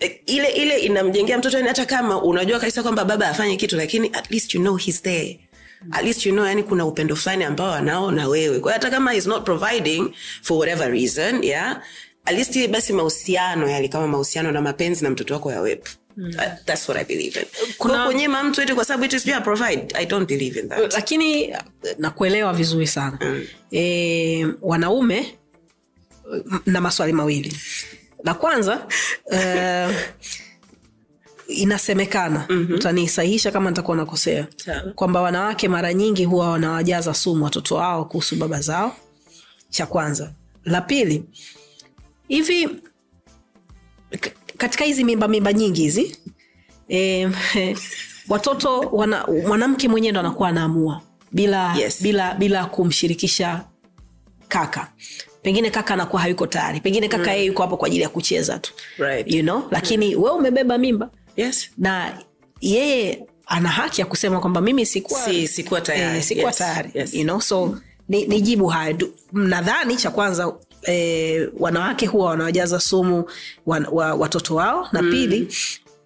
[0.00, 4.10] Eh, ile ile inamjengea mtoto yani hata kama unajua kabisa kwamba baba afanye kitu lakini
[4.12, 5.40] at least you know he's there.
[5.90, 8.58] At least you know yani kuna upendo fulani ambao anao na wewe.
[8.60, 11.82] Kwa hata kama he's not providing for whatever reason yeah
[12.24, 15.88] at least basi mahusiano yali kama mahusiano na mapenzi na mtoto wako yawepo.
[16.16, 16.32] Mm.
[16.66, 17.46] that's what i believe in.
[17.78, 20.94] Kuna- kunyima mtu eti kwa sababu eti sijui provide i don't believe in that.
[20.94, 21.54] Lakini
[21.98, 23.18] nakuelewa vizuri sana.
[23.20, 23.44] Mm.
[23.72, 25.34] e, wanaume
[26.66, 27.56] na maswali mawili
[28.24, 28.86] la kwanza
[29.26, 29.94] uh,
[31.62, 32.46] inasemekana.
[32.48, 32.74] Mm-hmm.
[32.74, 34.46] utanisahihisha kama nitakuwa nakosea.
[34.94, 38.96] Kwamba wanawake mara nyingi huwa wanawajaza sumu watoto wao kuhusu baba zao.
[39.70, 40.32] Cha kwanza.
[40.64, 41.24] La pili
[42.28, 42.68] hivi
[44.58, 46.16] katika hizi mimba mimba nyingi hizi
[46.88, 47.28] e,
[48.28, 51.02] watoto wana, mwanamke mwenyewe ndo anakuwa anaamua
[51.32, 52.02] bila, Yes.
[52.02, 53.64] bila, bila kumshirikisha
[54.48, 54.92] kaka
[55.42, 58.72] pengine kaka anakuwa hayuko tayari pengine kaka yeye yuko hapo kwa ajili ya kucheza tu
[58.98, 59.34] Right.
[59.34, 59.62] you know?
[59.70, 60.22] lakini mm.
[60.22, 62.18] we umebeba mimba yes na
[62.60, 66.18] yeye ana haki ya kusema kwamba mimi sikuwa, Si- sikuwa tayari.
[66.18, 66.58] eh, sikuwa Yes.
[66.58, 67.14] tayari Yes.
[67.14, 67.40] you know?
[67.40, 68.96] so ni, ni jibu haya
[69.32, 73.24] nadhani cha kwanza eh, wanawake huwa wanawajaza sumu
[73.66, 75.10] wa, wa, watoto wao na mm.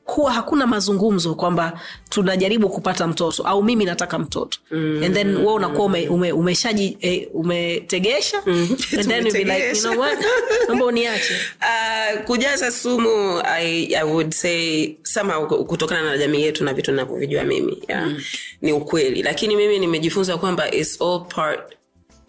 [0.05, 5.03] Huwa hakuna mazungumzo kwamba tunajaribu kupata mtoto au mimi nataka mtoto mm.
[5.05, 8.77] and then we unakuwa ume, ume, umeshaji eh, umetegesha mm.
[8.99, 10.19] and then be like, you know what
[10.67, 16.75] naomba uniache Uh, kujaza sumu I, i would say somehow kutokana na jamii yetu na
[16.75, 18.07] vitu navyovijua mimi yeah.
[18.07, 18.23] mm.
[18.63, 21.61] ni ukweli lakini mimi nimejifunza kwamba it's all part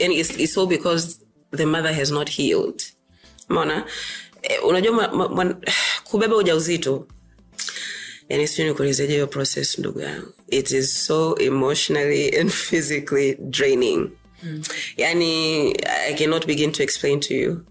[0.05, 1.19] and it's, it's all because
[1.55, 2.83] the mother has not healed
[3.49, 3.85] mona
[4.41, 5.55] eh, unajua ma, ma, ma,
[6.09, 7.07] kubeba ujauzito
[8.29, 10.33] yani sijui nikuelezeje hiyo process ndugu yangu.
[10.49, 14.09] It is so emotionally and physically draining.
[14.97, 15.71] Yani
[16.09, 17.61] i cannot begin to explain to you.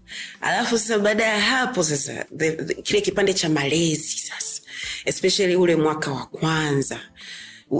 [0.41, 4.61] Alafu sasa baada ya hapo sasa the, the, kile kipande cha malezi sasa
[5.05, 6.99] especially ule mwaka wa kwanza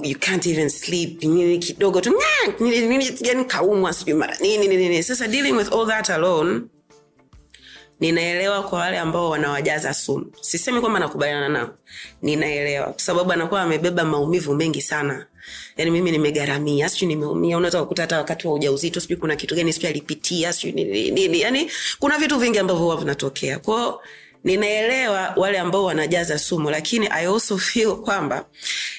[0.03, 4.67] you can't even sleep nini kidogo tu "Nga, nini- nini, yani kaumwa sijui mara nini
[4.67, 5.03] nini.
[5.03, 6.61] Sasa dealing with all that alone
[7.99, 10.25] ninaelewa kwa wale ambao wanawajaza sumu.
[10.41, 11.69] Sisemi kwamba nakubaliana nao.
[12.21, 12.85] Ninaelewa.
[12.87, 15.25] Kwa sababu anakuwa amebeba maumivu mengi sana.
[15.77, 17.57] Yani mimi nimegaramia, sijui nimeumia.
[17.57, 20.71] Unaweza kukuta hata wakati wa ujauzito sijui kuna kitu gani sijui alipitia sijui
[21.11, 21.41] nini.
[21.41, 23.59] Yani kuna vitu vingi ambavyo huwa vinatokea.
[23.59, 24.01] Kwao
[24.43, 28.45] ninaelewa wale ambao wanajaza sumu lakini i also feel kwamba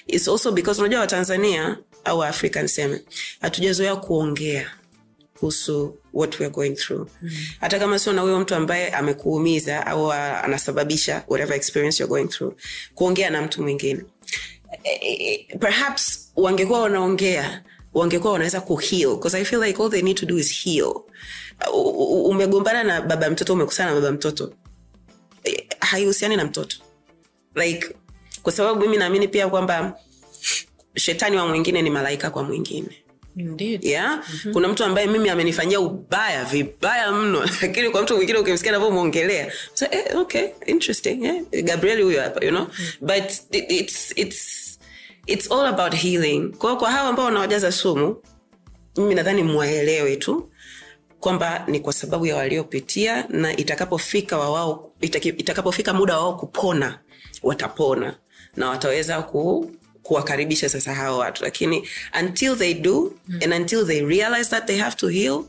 [0.07, 3.01] its also because unajua watanzania au waafrika niseme
[3.41, 4.71] hatujazoea kuongea
[5.39, 7.09] kuhusu what we are going through.
[7.23, 7.31] Mm.
[7.61, 12.55] hata kama sio na huyo mtu ambaye amekuumiza au anasababisha whatever experience you're going through
[12.95, 14.05] kuongea na mtu mwingine.
[14.85, 17.63] Eh, eh, perhaps wangekuwa wanaongea
[17.95, 20.95] wangekuwa wanaweza kuheal because i feel like all they need to do is heal.
[22.25, 24.53] Umegombana na baba mtoto umekusana na baba mtoto.
[25.45, 26.77] Eh, haihusiani na mtoto.
[27.55, 27.95] Like
[28.43, 29.99] kwa sababu mimi naamini pia kwamba
[30.97, 32.89] shetani wa mwingine ni malaika kwa mwingine
[33.37, 33.85] Indeed.
[33.85, 34.17] yeah?
[34.17, 34.53] mm-hmm.
[34.53, 39.87] kuna mtu ambaye mimi amenifanyia ubaya vibaya mno lakini kwa mtu mwingine ukimsikia navyomwongelea so,
[39.91, 41.37] eh, okay interesting yeah?
[41.65, 43.07] gabriel huyo hapa you know mm-hmm.
[43.07, 44.79] but it, it's, it's,
[45.27, 48.17] it's all about healing kwao kwa hawa ambao wanawajaza sumu
[48.97, 50.51] mimi nadhani mwaelewe tu
[51.21, 56.99] kwamba ni kwa sababu ya waliopitia na itakapofika wawao itakapofika muda wao kupona
[57.43, 58.17] watapona
[58.57, 59.71] na wataweza ku
[60.07, 61.45] kuwakaribisha sasa hao watu.
[61.45, 61.89] Lakini
[62.21, 63.41] until they do mm.
[63.45, 65.45] and until they realize that they have to heal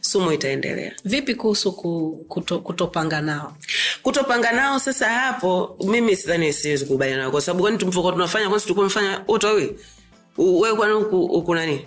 [0.00, 0.92] sumu itaendelea.
[1.04, 1.72] Vipi kuhusu
[2.28, 3.56] kuto, kutopanga nao?
[4.02, 7.30] Kutopanga nao sasa hapo mimi sidhani siwezi kubaliana nao.
[7.30, 9.78] Kwa sababu kwani tumvokuwa tunafanya kwansi tulikuwa mfanya wote wawili?
[10.38, 11.86] Wewe kwani uku nani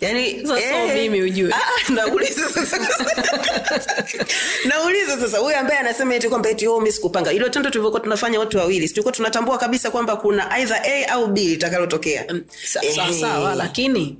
[0.00, 1.52] yani Sasa sio mimi ujue.
[1.52, 2.78] Ah, nauliza sasa.
[4.68, 7.32] Nauliza sasa huyu ambaye anasema eti kwamba eti oh, mi sikupanga.
[7.32, 11.40] Ilo tendo tulivyokuwa tunafanya watu wawili tulikuwa tunatambua kabisa kwamba kuna either a au b
[11.48, 12.24] litakalotokea.
[12.64, 13.20] Sawa Eh.
[13.20, 14.18] sawa lakini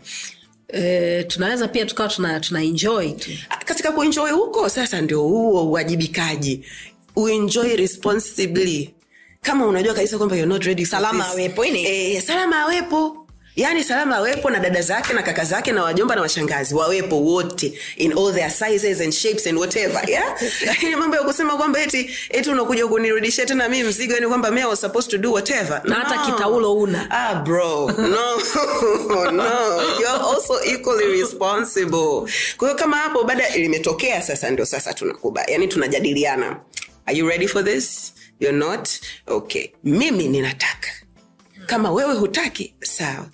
[0.69, 3.31] e, tunaweza pia tukawa tuna, tuna enjoy tu.
[3.65, 6.65] Katika kuenjoy huko sasa ndio huo uwajibikaji.
[7.17, 8.95] Uenjoy responsibly.
[9.43, 13.26] Kama unajua kabisa kwamba you're not ready Salama awepo, eh, salama awepo
[13.57, 16.75] yaani salama awepo na dada zake na kaka zake na wajomba na washangazi.
[16.75, 20.37] Wawepo wote in all their sizes and shapes and whatever yeah?
[20.67, 24.65] lakini mambo ya kusema kwamba eti eti unakuja kunirudishia tena mii mzigo yani kwamba me
[24.65, 25.81] was supposed to do whatever.
[25.85, 27.11] Na hata kitaulo una.
[27.11, 27.91] ah bro.
[27.99, 28.27] No.
[29.33, 29.83] No.
[30.01, 32.33] You're also equally responsible.
[32.57, 35.45] Kwa hiyo kama hapo baada limetokea sasa ndio sasa tunakuba.
[35.49, 36.61] Yani tunajadiliana.
[37.07, 38.13] Are you ready for this?
[38.41, 38.89] You're not?
[39.27, 39.69] Okay.
[39.85, 40.89] Mimi ninataka.
[41.67, 43.27] Kama wewe hutaki sawa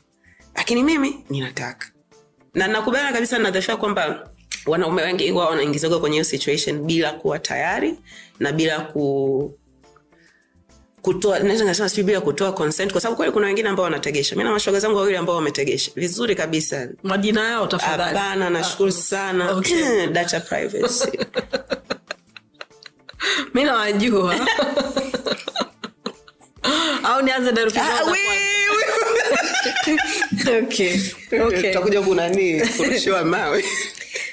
[0.55, 1.87] lakini mimi ninataka
[2.55, 4.31] na nakubaliana kabisa nadhafia kwamba
[4.67, 7.95] wanaume wengi huwa wanaingizaga kwenye hiyo situation bila kuwa tayari
[8.41, 9.59] na bila ku
[11.03, 14.37] kutoa naweza nikasema sijui bila kutoa consent kwa sababu kweli kuna wengine ambao wanategesha.
[14.37, 15.91] Mi na mashoga zangu wawili ambao wametegesha.
[15.95, 16.89] Vizuri kabisa.
[17.03, 18.19] Majina yao tafadhali.
[18.19, 19.53] Hapana nashukuru sana.
[19.53, 20.07] okay.
[20.13, 21.19] data privacy.
[23.55, 24.35] Mi nawajua
[27.05, 27.19] Ah,
[30.49, 30.99] okay.
[31.33, 31.73] okay.
[31.73, 33.65] tutakuja kunanii kurushiwa mawe.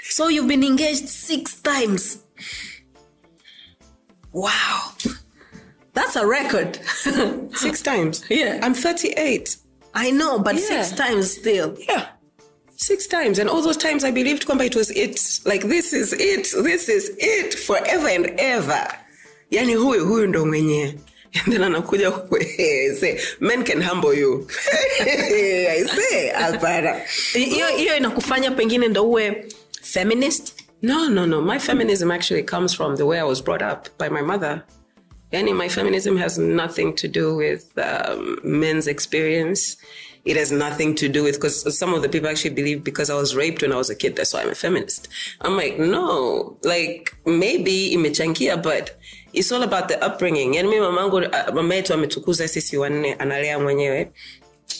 [0.10, 2.18] So you've been engaged six times.
[4.34, 4.94] Wow.
[5.94, 6.80] That's a record.
[7.56, 8.24] Six times?
[8.30, 8.60] Yeah.
[8.64, 9.58] i'm 38
[9.94, 10.84] i know but Yeah.
[10.84, 11.76] six times still.
[11.90, 12.06] Yeah.
[12.76, 15.20] Six times and all those times i believed kwamba it was it.
[15.46, 18.88] Like this is it this is it forever and ever.
[19.52, 20.96] Yani huyu huyu ndo mwenyewe
[21.34, 22.12] and then anakuja
[23.00, 24.48] say men can humble you.
[25.02, 27.02] I say hapana.
[27.34, 29.46] Hiyo hiyo inakufanya pengine ndo uwe
[29.82, 30.54] feminist?
[30.82, 31.42] No no no.
[31.42, 34.62] My feminism actually comes from the way i was brought up by my mother
[35.32, 39.78] yani my feminism has nothing to do with um, men's experience.
[40.26, 43.16] It has nothing to do with because some of the people actually believe because i
[43.16, 45.08] was raped when i was a kid that's why i'm a feminist.
[45.42, 48.98] I'm like no like maybe imechangia but
[49.34, 50.54] it's all about the upbringing.
[50.56, 54.12] Yani mi mamangu uh, mama yetu ametukuza sisi wanne analea mwenyewe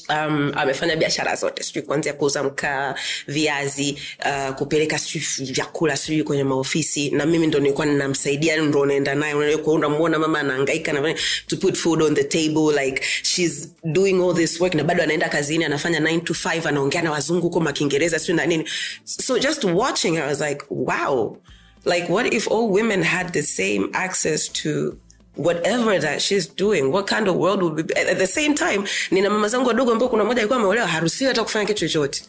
[0.10, 2.96] um, amefanya biashara zote sijui kuanzia kuuza mkaa
[3.28, 7.10] viazi uh, kupeleka sijui vyakula sijui kwenye maofisi.
[7.10, 9.34] Na mimi ndo nilikuwa ninamsaidia ndo unaenda naye.
[9.66, 11.16] Unamwona mama anaangaika na
[11.48, 15.30] to put food on the table like she's doing all this work na bado anaenda
[15.30, 18.70] kazini anafanya 9 to 5 anaongea na wazungu huko makiingereza sijui na nini.
[19.06, 21.38] So just watching i was like wow.
[21.86, 24.98] Like what if all women had the same access to
[25.46, 29.30] whatever that she's doing what kind of world will be at the same time nina
[29.30, 32.24] mama zangu wadogo ambao kuna mmoja alikuwa ameolewa haruhusiwi hata kufanya kitu chochote.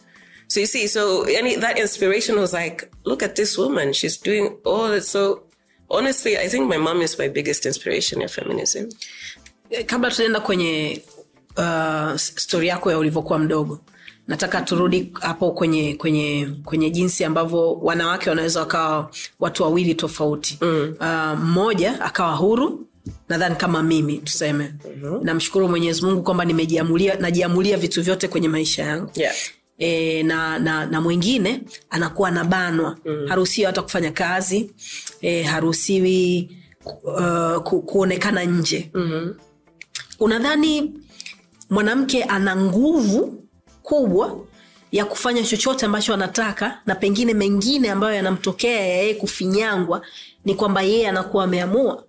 [0.47, 4.51] So you see so any that inspiration was like look at this woman she's doing
[4.65, 5.43] all so
[5.89, 8.89] honestly i think my mom is my biggest inspiration in feminism.
[9.69, 11.01] Eh, kabla tunaenda kwenye
[11.57, 13.79] uh, stori yako ya ulivyokuwa mdogo
[14.27, 20.57] nataka turudi hapo kwenye kwenye kwenye jinsi ambavyo wanawake wanaweza wakawa watu wawili tofauti.
[20.61, 20.95] Mm.
[20.99, 22.87] uh, mmoja akawa huru
[23.29, 24.73] nadhani kama mimi tuseme.
[24.85, 25.23] Mm-hmm.
[25.25, 29.11] namshukuru mwenyezi mungu kwamba nimejiamulia najiamulia vitu vyote kwenye maisha yangu.
[29.15, 29.35] Yeah.
[29.77, 32.97] E, na, na, na mwingine anakuwa anabanwa.
[33.05, 33.25] Mm.
[33.27, 34.71] haruhusiwi hata kufanya kazi.
[35.21, 36.49] E, haruhusiwi
[37.03, 38.91] uh, ku, kuonekana nje.
[38.93, 39.35] Mm-hmm.
[40.19, 40.93] unadhani
[41.69, 43.43] mwanamke ana nguvu
[43.83, 44.39] kubwa
[44.91, 50.01] ya kufanya chochote ambacho anataka na pengine mengine ambayo yanamtokea ya yeye kufinyangwa
[50.45, 52.03] ni kwamba yeye anakuwa ameamua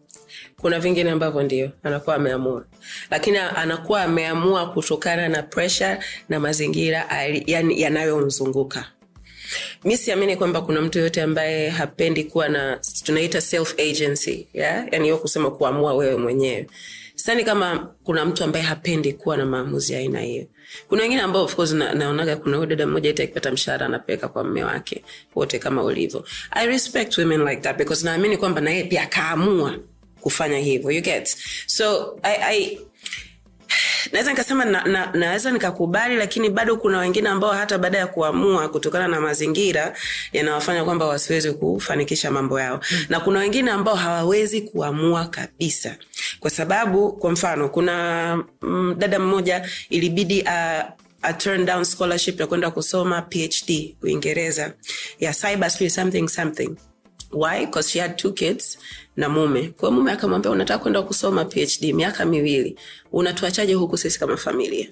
[0.62, 2.64] kuna vingine ambavyo ndio anakuwa ameamua.
[3.10, 5.98] Lakini anakuwa ameamua kutokana na presha
[6.28, 8.84] na mazingira ali- yani yanayomzunguka.
[9.84, 14.86] Mi siamini kwamba kuna mtu yoyote ambaye hapendi kuwa na tunaita self agency yeah?
[14.92, 16.66] yani hiyo kusema kuamua wewe mwenyewe.
[17.14, 20.46] Sani kama kuna mtu ambaye hapendi kuwa na maamuzi aina hiyo.
[20.88, 24.28] Kuna wengine ambao of course na, naonaga kuna huyu dada mmoja ita akipata mshahara anapeleka
[24.28, 25.04] kwa mme wake
[25.34, 26.24] wote kama ulivyo.
[26.50, 29.74] I respect women like that because naamini kwamba na pia akaamua
[30.22, 30.90] kufanya hivyo.
[30.90, 31.36] You get?
[31.66, 32.78] So I, I,
[34.12, 39.08] naweza nikasema na, na, nikakubali lakini bado kuna wengine ambao hata baada ya kuamua kutokana
[39.08, 39.96] na mazingira
[40.32, 42.80] yanawafanya kwamba wasiwezi kufanikisha mambo yao.
[42.90, 43.04] Mm.
[43.08, 45.96] na kuna wengine ambao hawawezi kuamua kabisa.
[46.40, 50.82] Kwa sababu kwa mfano kuna mm, dada mmoja ilibidi uh,
[51.22, 54.72] a turn down scholarship ya kwenda kusoma phd uingereza.
[55.20, 56.76] Ya cyber something something.
[57.32, 57.66] Why?
[57.66, 58.78] Because she had two kids
[59.16, 59.68] na mume.
[59.76, 62.76] Kwa mume akamwambia unataka kwenda kusoma phd miaka miwili.
[63.12, 64.88] Unatuachaje huku sisi kama familia?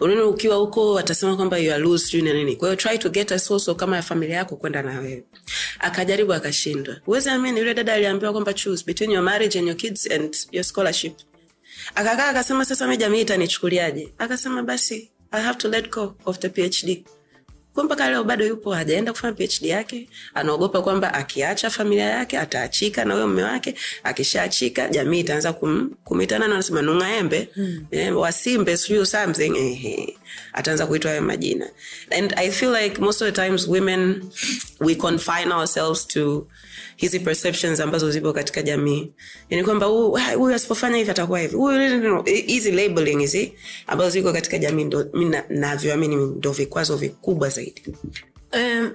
[0.00, 2.56] Unaona ukiwa huko watasema kwamba you are loose sijui na nini.
[2.56, 5.24] Kwa hiyo try to get a source kama ya familia yako kwenda na wewe.
[5.78, 6.96] Akajaribu akashindwa.
[7.06, 10.64] Uwezi amini yule dada aliambiwa kwamba choose between your marriage and your kids and your
[10.64, 11.12] scholarship.
[11.94, 14.12] Akakaa akasema sasa mimi jamii itanichukuliaje?
[14.18, 17.04] Akasema basi i have to let go of the phd
[17.78, 20.08] kwa mpaka leo bado yupo hajaenda kufanya phd yake.
[20.34, 23.74] Anaogopa kwamba akiacha familia yake ataachika na huyo mume wake.
[24.04, 27.86] Akishaachika jamii itaanza kum, kumitana na anasema nungaembe hmm.
[27.90, 30.08] eh, wasimbe sijui something eh,
[30.52, 31.66] ataanza kuitwa hayo majina.
[32.18, 34.22] And i feel like most of the times women
[34.80, 36.46] we confine ourselves to
[36.98, 39.12] hizi perceptions ambazo zipo katika jamii.
[39.50, 41.56] Yani kwamba huyu asipofanya hivi atakuwa hivi.
[42.46, 43.52] Hizi labeling hizi
[43.86, 47.82] ambazo ziko katika jamii ndo mi navyoamini ndo vikwazo vikubwa zaidi.
[48.54, 48.90] Um,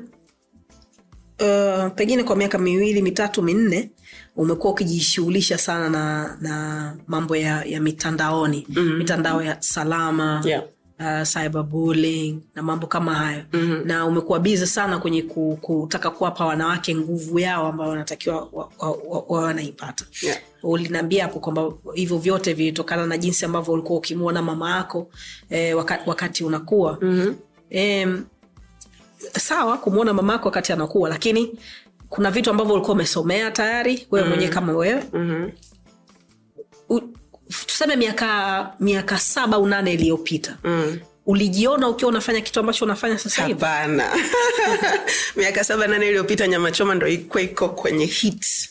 [1.40, 3.90] uh, pengine kwa miaka miwili mitatu minne
[4.36, 8.66] umekuwa ukijishughulisha sana na na mambo ya, ya mitandaoni.
[8.70, 8.98] Mm-hmm.
[8.98, 10.42] mitandao ya salama.
[10.46, 10.64] Yeah.
[11.04, 13.88] Uh, cyberbullying na mambo kama hayo mm-hmm.
[13.88, 15.22] na umekuwa bizi sana kwenye
[15.62, 20.38] kutaka kuwapa wanawake nguvu yao ambayo wanatakiwa wa, wa, wa, wa wanaipata Yeah.
[20.64, 25.10] uliniambia hapo kwamba hivyo vyote vilitokana na jinsi ambavyo ulikuwa ukimwona mama yako
[25.50, 27.36] eh, wakati, wakati unakuwa mm-hmm.
[27.70, 28.18] eh,
[29.40, 31.60] sawa kumwona mamako wakati anakuwa lakini
[32.10, 35.52] kuna vitu ambavyo ulikuwa umesomea tayari wewe mwenyewe kama wewe mm-hmm.
[37.74, 40.58] Tuseme miaka miaka saba au nane iliyopita.
[40.64, 41.00] Mm.
[41.26, 43.60] ulijiona ukiwa unafanya kitu ambacho unafanya sasa hivi?
[43.60, 44.10] Hapana.
[45.36, 48.70] Miaka saba nane iliyopita nyama choma ndo ilikuwa iko kwenye hit.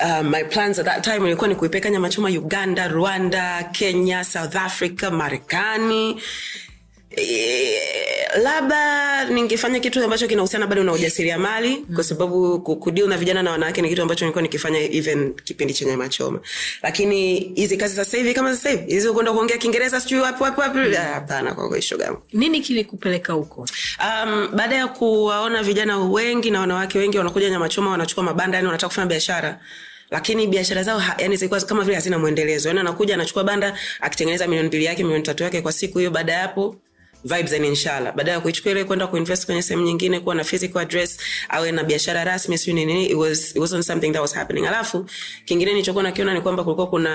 [0.00, 4.56] Uh, my plans at that time ilikuwa ni kuipeka nyama choma uganda rwanda kenya south
[4.56, 6.22] africa marekani
[7.16, 7.80] Eh,
[8.42, 11.94] labda ningefanya kitu ambacho kinahusiana bado na ujasiriamali mm.
[11.94, 15.74] kwa sababu ku- kudeal na vijana na wanawake ni kitu ambacho nilikuwa nikifanya even kipindi
[15.74, 16.40] chenye machoma.
[16.82, 20.78] Lakini hizi kazi sasa hivi kama sasa hivi kwenda kuongea kiingereza sijui wapi wapi wapi
[20.96, 22.22] ah, hapana kwa kweli shoga yangu.
[22.32, 23.60] Nini kilikupeleka huko?
[24.00, 28.88] Um, baada ya kuwaona vijana wengi na wanawake wengi wanakuja nyamachoma wanachukua mabanda yani wanataka
[28.88, 29.60] kufanya biashara.
[30.10, 32.68] Lakini biashara zao ha, yani zilikuwa kama vile hazina mwendelezo.
[32.68, 36.32] Yani anakuja anachukua banda akitengeneza milioni mbili yake milioni tatu yake kwa siku hiyo baada
[36.32, 36.76] ya hapo
[37.24, 38.14] vibes and inshallah.
[38.16, 41.18] Baada ya kuichukua ile kwenda kuinvest kwenye sehemu nyingine kuwa na physical address
[41.48, 44.66] awe na biashara rasmi sio nini nini, it was it wasn't something that was happening.
[44.66, 45.06] Alafu
[45.44, 47.10] kingine nilichokuwa nakiona ni kwamba kulikuwa kuna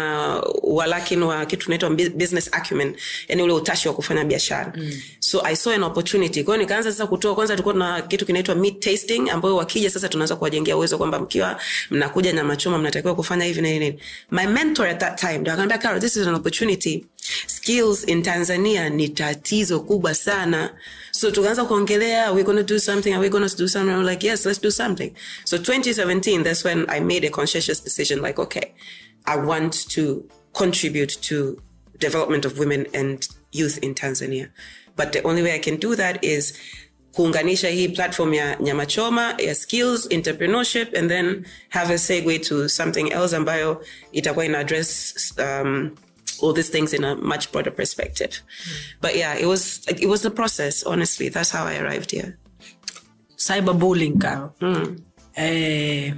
[0.64, 2.96] walakin wa kitu tunaitwa business acumen
[3.28, 4.74] yani ule utashi wa kufanya biashara.
[4.78, 4.92] Mm.
[5.20, 6.44] so i saw an opportunity.
[6.44, 10.10] Kwa hiyo nikaanza sasa kutoa kwanza tulikuwa na kitu kinaitwa meat tasting ambayo wakija sasa
[10.10, 14.00] tunaanza kuwajengea uwezo kwamba mkiwa mnakuja nyama choma mnatakiwa kufanya hivi na nini
[14.32, 17.06] my mentor at that time ndio akaniambia Carol this is an opportunity.
[17.48, 20.70] Skills in tanzania ni tatizo kubwa sana.
[21.12, 23.14] So tukaanza kuongelea are we going to do something?
[23.14, 23.94] Are we going to do something?
[23.96, 25.12] I'm like yes let's do something.
[25.46, 28.74] So 2017 that's when i made a conscientious decision like okay
[29.26, 31.62] i want to contribute to
[32.00, 34.50] development of women and youth in tanzania.
[34.96, 36.54] But the only way i can do that is
[37.16, 42.70] kuunganisha hii platform ya nyama choma ya skills entrepreneurship and then have a segue to
[42.70, 45.92] something else ambayo itakuwa ina address um,
[46.44, 48.32] all these things in a much broader perspective.
[49.02, 51.30] But yeah it was it was the process honestly.
[51.30, 52.38] That's how i arrived here.
[53.38, 54.54] Cyberbullying Karo.
[55.38, 56.14] Eh,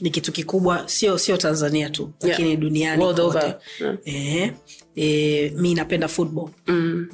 [0.00, 0.88] ni kitu kikubwa.
[0.88, 2.60] Sio sio tanzania tu lakini Yeah.
[2.60, 3.54] duniani kote.
[3.78, 3.96] yeah.
[4.04, 4.52] Eh,
[4.96, 6.48] eh, mi napenda football.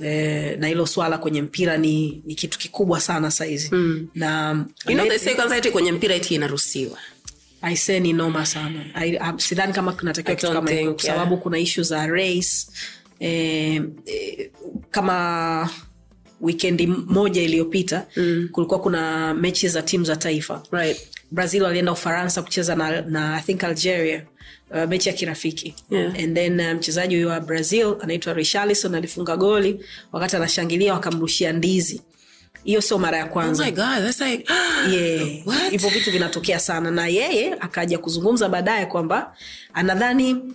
[0.03, 3.71] Eh, na hilo swala kwenye mpira ni, ni kitu kikubwa sana saizi.
[4.15, 6.99] Na you know they say kwanza eti kwenye mpira eti inaruhusiwa
[7.63, 8.85] aise ni noma sana.
[8.95, 12.67] I- I- sidhani kama kunatakiwa kitu kama hivyo kwa sababu kuna ishu za race
[13.21, 14.51] eh, eh,
[14.91, 15.71] kama
[16.41, 18.49] wikendi moja iliyopita mm.
[18.53, 20.63] kulikuwa kuna mechi za timu za taifa.
[20.73, 21.09] Right.
[21.31, 24.27] Brazil walienda ufaransa kucheza na, na i think algeria
[24.71, 25.75] uh, mechi ya kirafiki.
[25.91, 26.15] Yeah.
[26.25, 29.81] and then uh, mchezaji huyo wa brazil anaitwa richarlison alifunga goli
[30.13, 32.01] wakati anashangilia wakamrushia ndizi
[32.67, 34.53] hiyo sio mara ya oh kwanza my god that's like
[34.91, 35.47] Yeah.
[35.47, 35.71] What?
[35.71, 39.35] hivyo vitu vinatokea sana na yeye akaja kuzungumza baadaye kwamba
[39.75, 40.55] anadhani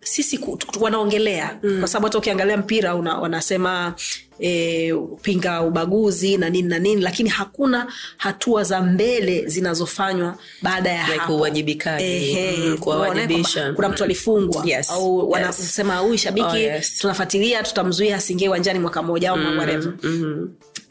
[0.00, 0.40] sisi
[0.80, 1.78] wanaongelea mm.
[1.78, 3.94] kwa sababu hata ukiangalia mpira una, wanasema
[4.40, 11.06] e, pinga ubaguzi na nini na nini lakini hakuna hatua za mbele zinazofanywa baada ya
[11.12, 12.36] Like uwajibikaji,
[12.80, 13.72] kuwawajibisha.
[13.72, 15.82] kuna mtu alifungwa Yes, au yes.
[16.02, 16.98] huyu shabiki Oh, yes.
[16.98, 19.92] tunafuatilia tutamzuia asiingie uwanjani mwaka mmoja au mm, whatever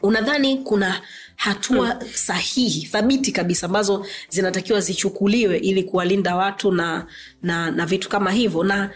[0.02, 1.00] unadhani kuna
[1.36, 2.08] hatua hmm.
[2.14, 7.06] sahihi thabiti kabisa ambazo zinatakiwa zichukuliwe ili kuwalinda watu na,
[7.42, 8.90] na, na vitu kama hivyo na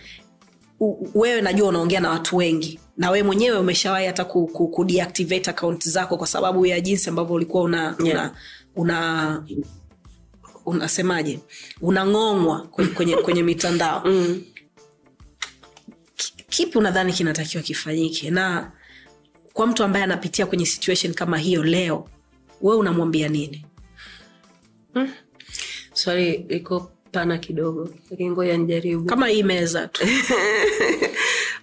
[0.80, 4.84] u, wewe najua unaongea na watu wengi na wewe mwenyewe umeshawahi hata ku, ku, ku
[4.84, 8.32] deactivate account zako kwa sababu ya jinsi ambavyo ulikuwa una, Yeah.
[8.76, 9.44] una, una
[10.66, 11.38] unasemaje
[11.80, 14.42] unang'ongwa kwenye, kwenye, kwenye mitandao mm.
[16.48, 18.72] kipi unadhani kinatakiwa kifanyike na
[19.52, 22.08] kwa mtu ambaye anapitia kwenye situation kama hiyo leo
[22.62, 23.64] wewe unamwambia nini?
[25.92, 29.04] Swali liko pana kidogo lakini ngoja nijaribu.
[29.04, 30.06] Kama hii meza tu.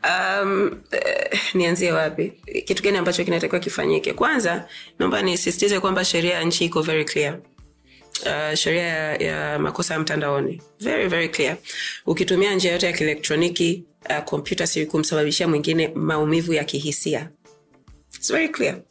[0.04, 2.34] Um, eh, nianzie wapi?
[2.66, 4.14] Kitu gani ambacho kinatakiwa kifanyike?
[4.14, 4.68] Kwanza
[5.00, 7.40] naomba nisisitize kwamba sheria ya nchi iko very clear.
[8.26, 10.62] Uh, sheria ya, ya makosa ya mtandaoni.
[10.80, 11.58] Very very clear.
[12.06, 17.30] Ukitumia njia yote ya kielektroniki uh, kompyuta si kumsababishia mwingine maumivu ya kihisia.
[18.16, 18.82] It's very clear.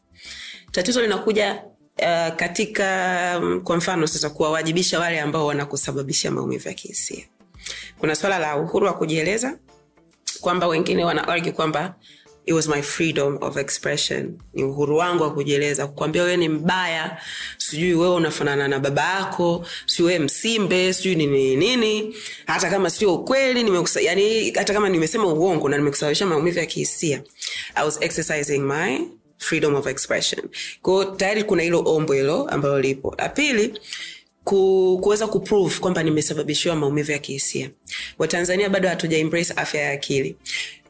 [0.73, 1.63] Tatizo linakuja
[2.03, 7.25] uh, katika um, kwa mfano sasa kuwawajibisha wale ambao wanakusababisha maumivu ya kihisia.
[7.99, 9.59] Kuna swala la uhuru wa kujieleza
[10.41, 11.95] kwamba wengine wana argue kwamba
[12.47, 14.39] it was my freedom of expression.
[14.55, 17.21] Ni uhuru wangu wa kujieleza kukwambia wewe ni mbaya
[17.59, 22.15] sijui wewe unafanana na baba yako sijui wewe msimbe sijui nini nini.
[22.47, 27.23] Hata kama sio ukweli nimekusa, yani hata kama nimesema uongo na nimekusababisha maumivu ya kihisia
[27.75, 28.99] i was exercising my
[29.39, 30.49] freedom of expression.
[30.83, 33.15] Kwao tayari kuna hilo ombo hilo ambalo lipo.
[33.19, 33.81] La pili
[34.47, 37.71] ku, kuweza kuprove kwamba nimesababishiwa maumivu ya kihisia.
[38.19, 40.37] Watanzania bado hatuja embrace afya ya akili.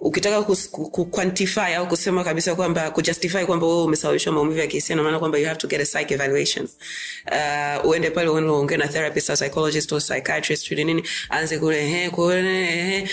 [0.01, 4.67] Ukitaka kus- ku- ku quantify au kusema kabisa kwamba kujustify kwamba wewe umesababishwa maumivu ya
[4.67, 6.69] kihisia namaana kwamba you have to get a psych evaluation.
[7.33, 12.11] Uh, uende pale uongee na therapist au psychologist au psychiatrist ili nini aanze kule ehe
[12.11, 13.09] kule ehe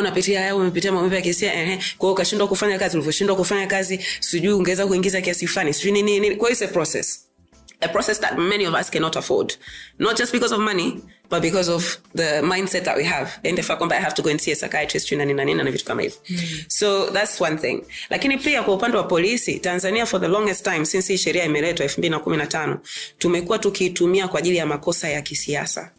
[0.00, 1.78] unapitia haya umepitia maumivu ya kihisia ehe.
[1.98, 6.36] Kwa ukashindwa kufanya kazi ulivyoshindwa kufanya kazi sijui ungeweza kuingiza kiasi fulani sijui nini nini.
[6.36, 7.27] Kwa hiyo a process
[7.80, 9.54] a process that many of us cannot afford.
[9.98, 11.00] Not just because of money
[11.30, 13.38] but because of the mindset that we have.
[13.44, 16.12] And the fact kwamba i have to go and see a psychiatrist na nini
[16.68, 17.84] so that's one thing.
[18.10, 21.84] Lakini pia kwa upande wa polisi tanzania for the longest time since hii sheria imeletwa
[21.84, 22.80] elfu mbili na kumi na tano
[23.18, 25.90] tumekuwa tukiitumia kwa ajili ya makosa ya kisiasa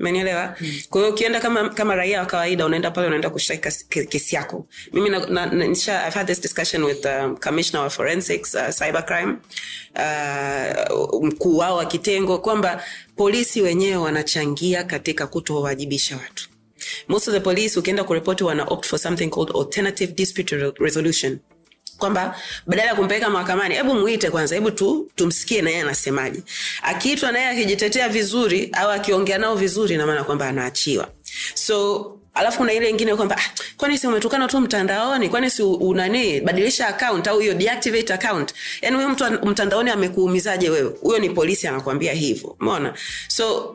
[0.00, 0.56] umenielewa?
[0.90, 4.66] Kwa hiyo ukienda kama, kama raia wa kawaida unaenda pale unaenda kushtaki kesi yako.
[4.92, 7.38] Mimi na, na, na, nisha, I've had this discussion with um,
[7.74, 9.36] wa forensics uh, cybercrime
[9.94, 12.84] uh, mkuu wao wa kitengo kwamba
[13.16, 16.48] polisi wenyewe wanachangia katika kutowajibisha watu.
[17.08, 21.38] Most of the police ukienda kuripoti wana opt for something called alternative dispute resolution
[21.98, 22.36] kwamba
[22.66, 26.42] badala ya kumpeleka mahakamani hebu muite kwanza hebu tu tumsikie naye anasemaje.
[26.82, 31.08] Akiitwa naye akijitetea vizuri au akiongea nao vizuri namaana kwamba anaachiwa.
[31.54, 35.28] So alafu kuna ile ingine kwamba ah, kwani si umetukana tu mtandaoni?
[35.28, 38.54] Kwani si unani badilisha account au hiyo deactivate account?
[38.82, 40.90] Yani huyo mtu mtandaoni amekuumizaje wewe?
[41.00, 42.94] Huyo ni polisi anakuambia hivyo umeona?
[43.28, 43.74] So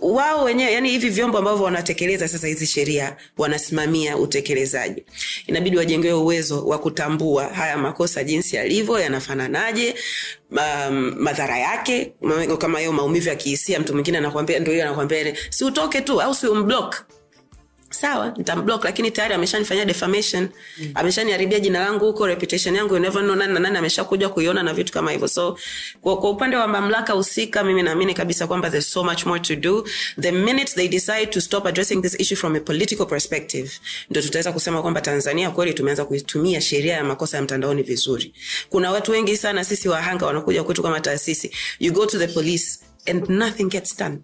[0.00, 5.04] wao wenyewe yani hivi vyombo ambavyo wanatekeleza sasa hizi sheria wanasimamia utekelezaji.
[5.46, 9.94] Inabidi wajengewe uwezo wa kutambua haya makosa jinsi yalivyo yanafananaje
[10.50, 12.12] um, madhara yake.
[12.58, 16.46] Kama hiyo maumivu ya kihisia mtu mwingine anakwambia ndio anakwambia si utoke tu au si
[16.46, 17.04] umblock
[17.92, 20.48] sawa nitamblock lakini tayari ameshanifanyia defamation.
[20.78, 20.90] Mm.
[20.94, 24.74] ameshaniharibia jina langu huko reputation yangu you never know nani na nani ameshakuja kuiona na
[24.74, 25.28] vitu kama hivyo.
[25.28, 25.58] So
[26.00, 29.56] kwa, kwa upande wa mamlaka husika mimi naamini kabisa kwamba there's so much more to
[29.56, 29.86] do.
[30.20, 33.70] The minute they decide to stop addressing this issue from a political perspective
[34.10, 38.34] ndo tutaweza kusema kwamba tanzania kweli tumeanza kuitumia sheria ya makosa ya mtandaoni vizuri.
[38.70, 41.50] Kuna watu wengi sana sisi wahanga wanakuja kwetu kama taasisi.
[41.80, 42.78] You go to the police
[43.10, 44.18] and nothing gets done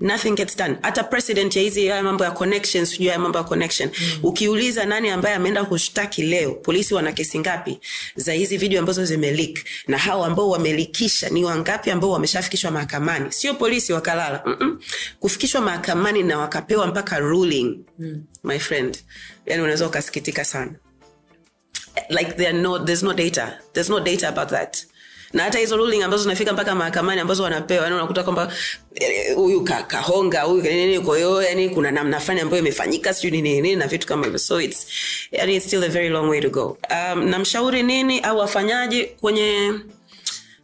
[0.00, 0.76] nothing gets done.
[0.82, 3.88] Hata president ya hizi haya mambo ya connections sijui haya mambo ya connection.
[3.88, 4.18] Mm.
[4.22, 7.80] ukiuliza nani ambaye ameenda kushtaki leo polisi wana kesi ngapi?
[8.16, 13.32] Za hizi video ambazo zimelik na hao ambao wamelikisha ni wangapi ambao wameshafikishwa mahakamani?
[13.32, 14.80] Sio polisi wakalala Mm-mm.
[15.20, 18.24] kufikishwa mahakamani na wakapewa mpaka ruling mm.
[18.44, 18.98] my friend.
[19.46, 20.72] Yani unaweza ukasikitika sana.
[22.08, 23.58] Like there no, there's no data.
[23.72, 24.86] There's no data about that
[25.32, 28.52] na hata hizo ruling ambazo zinafika mpaka mahakamani ambazo wanapewa yani unakuta kwamba
[28.94, 33.60] eh, huyu ka, kahonga huyu nini kwa yani kuna namna fulani ambayo imefanyika sijui nini
[33.60, 34.38] nini na vitu kama hivyo.
[34.38, 34.86] So it's
[35.32, 36.78] yani it's still a very long way to go.
[36.90, 39.04] Um, namshauri nini au afanyaje?
[39.04, 39.72] Kwenye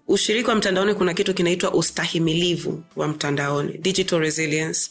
[0.08, 4.90] ushiriki wa mtandaoni kuna kitu kinaitwa ustahimilivu wa mtandaoni digital resilience.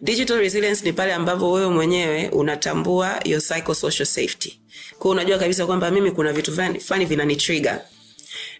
[0.00, 4.60] Digital resilience ni pale ambavyo wewe mwenyewe unatambua your psychosocial safety.
[4.98, 7.80] Kwao unajua kabisa kwamba mimi kuna vitu fulani vinanitrigger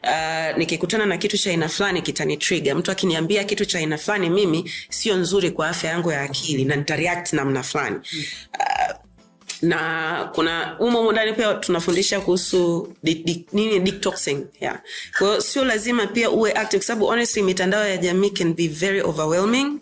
[0.04, 4.70] Uh, nikikutana na kitu cha aina fulani kitanitriga mtu akiniambia kitu cha aina fulani mimi
[4.88, 7.96] sio nzuri kwa afya yangu ya akili na nitareact namna fulani.
[7.96, 9.03] Uh,
[9.64, 14.80] na kuna umo ndani pia tunafundisha kuhusu di, di, nini detoxing yeah.
[15.18, 18.68] kwa hiyo sio lazima pia uwe active kwa sababu honestly mitandao ya jamii can be
[18.68, 19.78] very overwhelming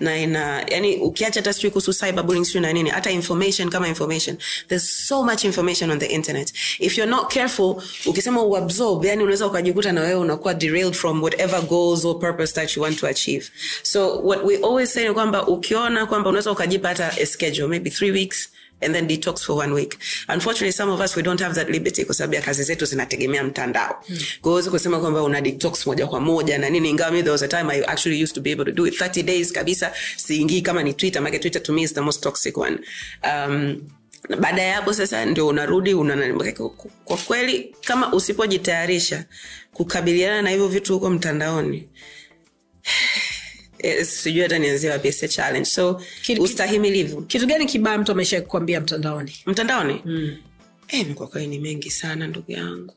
[0.00, 4.36] na ina yani ukiacha hata sijui kuhusu cyberbullying sijui na nini hata information kama information.
[4.68, 6.52] There's so much information on the internet.
[6.78, 11.62] If you're not careful ukisema uabsorb yani unaweza ukajikuta na wewe unakuwa derailed from whatever
[11.62, 13.46] goals or purpose that you want to achieve.
[13.82, 17.90] So what we always say ni kwamba ukiona kwamba unaweza ukajipa hata a schedule maybe
[17.90, 18.48] three weeks
[18.80, 19.98] and then detox for one week.
[20.28, 23.44] Unfortunately some of us we don't have that liberty kwa sababu ya kazi zetu zinategemea
[23.44, 24.04] mtandao.
[24.08, 24.18] Mm.
[24.40, 27.42] kwa hiyo kusema kwamba una detox moja kwa moja na nini ingawa mi there was
[27.42, 29.00] a time i actually used to be able to do it.
[29.00, 32.56] 30 days kabisa siingii kama ni twitter maana twitter to me is the most toxic
[32.58, 32.78] one.
[33.24, 33.82] Um,
[34.40, 36.34] baada ya hapo sasa ndio unarudi una,
[37.04, 39.24] kwa kweli kama usipojitayarisha
[39.72, 41.88] kukabiliana na hivyo vitu huko mtandaoni
[43.82, 45.64] eh, sijui hata nianzie wapi se challenge.
[45.64, 47.22] So Kitu- ustahimilivu.
[47.22, 49.32] kitu gani kibaya mtu amesha kuambia mtandaoni?
[49.46, 50.02] Mtandaoni?
[50.04, 50.36] Mm.
[50.88, 52.94] eh, kwa kweli ni mengi sana ndugu yangu.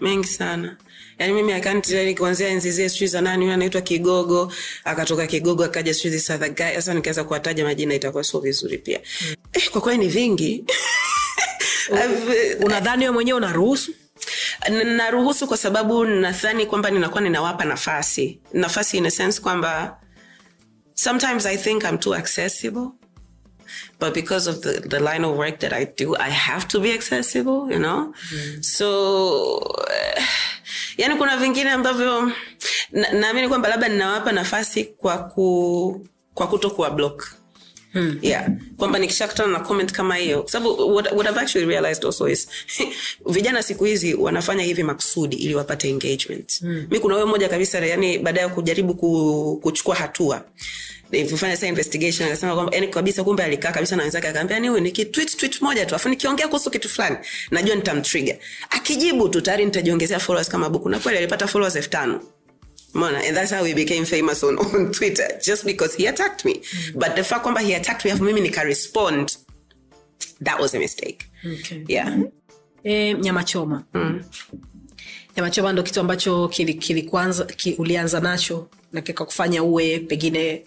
[0.00, 0.76] Mengi sana.
[1.18, 4.52] Yaani mimi akanti kuanzia enzi zile sijui za nani huyo anaitwa kigogo
[4.84, 6.74] akatoka kigogo akaja sijui this other guy.
[6.74, 9.00] Sasa nikiweza kuwataja majina itakuwa sio vizuri pia.
[9.28, 9.34] Mm.
[9.52, 10.64] eh, kwa kweli ni vingi.
[12.60, 13.92] Unadhani we mwenyewe unaruhusu?
[14.96, 18.38] naruhusu kwa sababu nadhani kwamba ninakuwa ninawapa nafasi.
[18.52, 20.00] Nafasi in a sense kwamba
[20.94, 22.88] sometimes i think i'm too accessible
[24.00, 26.92] but because of the, the line of work that i do i have to be
[26.94, 28.62] accessible you know mm.
[28.62, 30.22] so uh,
[30.96, 32.32] yani kuna vingine ambavyo
[32.92, 37.34] na- naamini kwamba labda ninawapa nafasi kwa ku kwa kuto kuwa block
[37.94, 38.18] Hmm.
[38.22, 38.48] yeah.
[38.76, 42.48] Kwamba nikishakutana na comment kama hiyo kwa sababu what, what I've actually realized also is
[43.26, 46.60] vijana siku hizi wanafanya hivi makusudi ili wapate engagement.
[46.60, 46.86] Hmm.
[46.90, 50.44] mi kuna huyo mmoja kabisa yani baada ya kujaribu ku, kuchukua hatua
[51.10, 55.36] nilivyofanya sasa investigation akasema kwamba yani kabisa kumbe alikaa kabisa na wenzake akaambia niwe nikitweet
[55.36, 57.16] tweet moja tu afu nikiongea kuhusu kitu fulani
[57.50, 58.36] najua nitamtrigger.
[58.70, 60.88] Akijibu tu tayari nitajiongezea followers kama buku.
[60.88, 62.20] Na kweli alipata followers elfu tano
[62.94, 66.54] Mona, and that's how he became famous on, on Twitter, just because he attacked me.
[66.54, 66.98] Mm.
[66.98, 69.36] But the fact kwamba he attacked me, afu mimi nika respond,
[70.40, 71.24] that was a mistake.
[71.46, 71.84] okay.
[71.88, 72.18] Yeah.
[72.84, 74.22] e, nyama choma Mm.
[75.36, 77.10] nyama choma ndo kitu ambacho kili, kili
[77.56, 80.64] ki, ulianza nacho na kikakufanya uwe pengine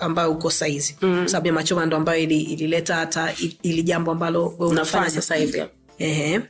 [0.00, 1.28] ambayo uko saizi mm.
[1.28, 5.62] sababu nyama choma ndo ambayo ili- ilileta hata ili jambo ambalo we Unafanya sasa hivi.
[5.98, 6.40] Ehe.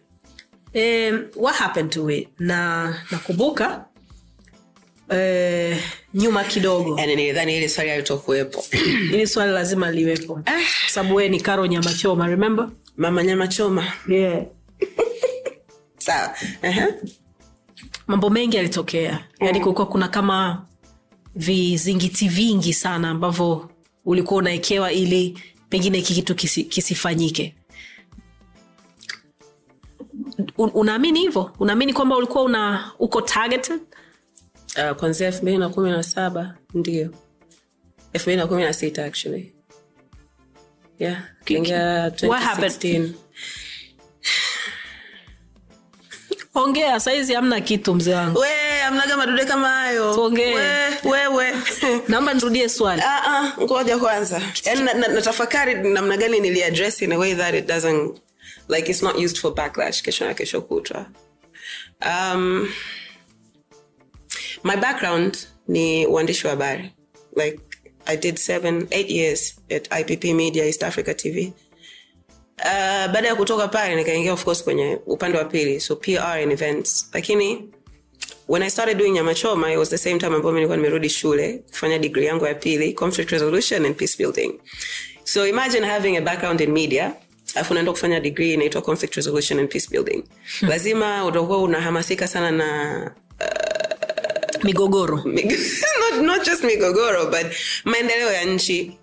[0.74, 3.84] Um, what happened to it na nakumbuka
[5.10, 5.78] eh,
[6.14, 8.64] nyuma kidogo Yani nilidhani swali halitokuwepo.
[9.12, 10.52] ili swali lazima liwepo kwa
[10.88, 13.84] sababu wee ni karo nyama choma remember Mama nyama choma.
[14.08, 14.42] yeah.
[15.98, 16.34] Sawa.
[16.62, 16.94] Uh-huh.
[18.06, 20.66] mambo mengi yalitokea yaani kulikuwa kuna kama
[21.34, 23.70] vizingiti vingi sana ambavyo
[24.04, 25.38] ulikuwa unaekewa ili
[25.68, 27.54] pengine hiki kitu kisi, kisifanyike
[30.58, 33.80] Un- unaamini hivyo unaamini kwamba ulikuwa una uko targeted
[34.78, 37.10] uh, kwanzia elfu mbili na kumi na saba ndio.
[38.12, 39.52] Elfu mbili na kumi na sita actually.
[40.98, 43.08] Yeah kiingia 2016
[46.54, 48.44] ongea saizi hamna kitu mzee wangu.
[48.86, 50.22] Amnaga madude kama hayo.
[51.04, 51.52] Wewe
[52.08, 53.02] naomba nirudie swali.
[53.02, 54.40] Uh-uh, ngoja kwanza.
[54.64, 58.16] Yani na- na- namna gani niliaddress in a way that it doesn't
[58.68, 61.06] like it's not used for backlash kesho na kesho kutwa.
[62.06, 62.68] Um,
[64.66, 65.38] my background
[65.68, 66.92] ni uandishi wa habari.
[67.36, 67.58] Like
[68.06, 71.52] i did seven eight years at ipp media east africa tv
[72.58, 76.52] Uh, baada ya kutoka pale nikaingia of course kwenye upande wa pili so pr and
[76.52, 77.08] events.
[77.12, 77.68] Lakini
[78.48, 81.98] when i started doing nyamachoma it was the same time ambayo nilikuwa nimerudi shule kufanya
[81.98, 84.52] degree yangu ya pili conflict resolution and peace building.
[85.24, 87.14] So imagine having a background in media
[87.54, 90.24] alafu unaenda kufanya degree inaitwa conflict resolution and peace building.
[90.60, 93.14] Lazima utakuwa unahamasika sana na
[94.64, 95.16] migogoro.
[96.00, 97.46] Not, not just migogoro but
[97.84, 98.98] maendeleo ya nchi.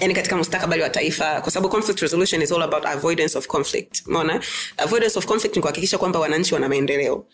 [0.00, 4.06] Yani katika mustakabali wa taifa kwa sababu conflict resolution is all about avoidance of conflict.
[4.06, 4.40] Umeona?
[4.76, 7.24] Avoidance of conflict ni kuhakikisha kwamba wananchi wana maendeleo.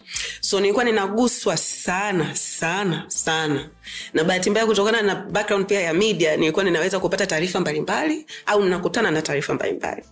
[0.40, 3.68] So nilikuwa ninaguswa sana sana sana.
[4.14, 8.64] Na bahati mbaya kutokana na background pia ya media nilikuwa ninaweza kupata taarifa mbalimbali au
[8.64, 10.02] ninakutana na taarifa mbalimbali.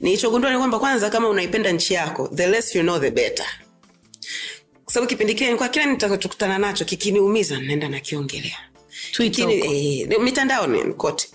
[0.00, 3.46] Nilichogundua ni kwamba kwanza kama unaipenda nchi yako the less you know the better
[4.88, 8.58] kwa sababu kipindi kile nilikuwa kila nitakachokutana nacho kikiniumiza naenda nakiongelea.
[10.10, 11.28] Eh, mitandaoni kote.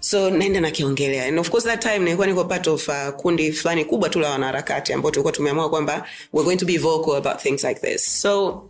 [0.00, 1.24] So naenda nakiongelea.
[1.26, 4.30] And of course that time nilikuwa niko part of uh, kundi fulani kubwa tu la
[4.30, 8.22] wanaharakati ambao tulikuwa tumeamua kwamba we're going to be vocal about things like this.
[8.22, 8.62] So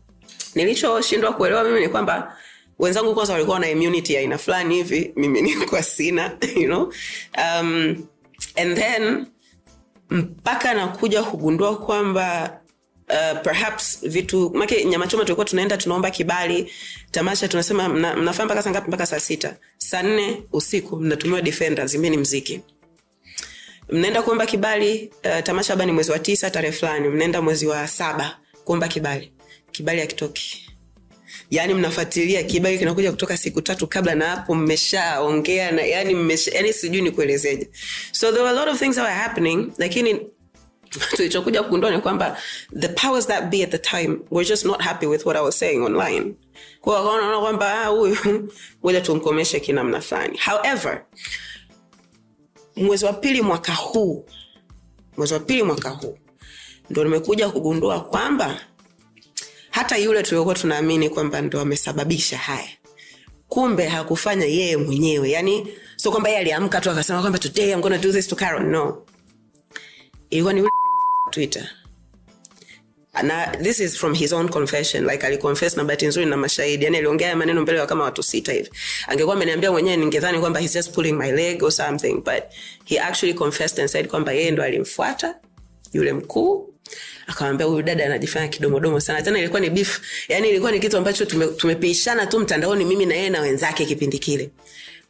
[0.54, 2.36] nilichoshindwa kuelewa mimi ni kwamba
[2.78, 6.92] wenzangu kwanza walikuwa na immunity ya aina fulani hivi mimi nilikuwa sina you know.
[7.38, 8.06] Um,
[8.56, 9.26] and then
[10.10, 12.60] mpaka nakuja kugundua kwamba
[13.08, 16.72] uh, perhaps vitu make nyamachoma tulikuwa tunaenda tunaomba kibali
[17.10, 18.88] tamasha tunasema mna, mnafanya mpaka saa ngapi?
[18.88, 19.56] Mpaka saa sita.
[19.78, 22.60] Saa nne usiku mnatumiwa defenders imbeni mziki.
[23.88, 27.88] Mnaenda kuomba kibali uh, tamasha labda ni mwezi wa tisa tarehe fulani mnaenda mwezi wa
[27.88, 29.32] saba kuomba kibali.
[29.72, 30.62] Kibali hakitoki.
[31.50, 37.02] Yaani mnafuatilia kibali kinakuja kutoka siku tatu kabla na hapo mmeshaongea yani mmesha, yani sijui
[37.02, 37.68] nikuelezeje.
[38.12, 40.20] So there were a lot of things that were happening lakini
[41.16, 42.38] tulichokuja kugundua ni kwamba
[42.80, 45.58] the powers that be at the time were just not happy with what i was
[45.58, 46.34] saying online.
[46.80, 48.16] Kwa wakaona kwamba ah, huyu
[48.84, 50.38] ngoja tumkomeshe kinamna fulani.
[50.38, 51.04] However
[52.76, 54.26] mwezi wa pili mwaka huu
[55.16, 56.18] mwezi wa pili mwaka huu
[56.90, 58.60] ndo nimekuja kugundua kwamba
[59.70, 62.68] hata yule tuliokuwa tunaamini kwamba ndo amesababisha haya
[63.48, 65.30] kumbe hakufanya yeye mwenyewe.
[65.30, 68.62] Yani sio kwamba yeye aliamka tu akasema kwamba today I'm gonna do this to Carol.
[68.62, 69.02] No
[70.30, 70.68] ilikuwa ni
[71.30, 71.68] twitter.
[73.22, 75.06] Na this is from his own confession.
[75.06, 76.84] Like aliconfess na bahati nzuri na mashahidi.
[76.84, 78.70] Yani aliongea maneno mbele wa kama watu sita hivi.
[79.06, 82.42] Angekuwa ameniambia mwenyewe ningedhani kwamba he's just pulling my leg or something but
[82.84, 85.34] he actually confessed and said kwamba yeye ndo alimfuata
[85.92, 86.72] yule mkuu.
[87.26, 89.22] Akamwambia huyu dada anajifanya kidomodomo sana.
[89.22, 90.00] Tena ilikuwa ni beef.
[90.28, 94.18] Yani ilikuwa ni kitu ambacho tume, tumepishana tu mtandaoni mimi na yeye na wenzake kipindi
[94.18, 94.50] kile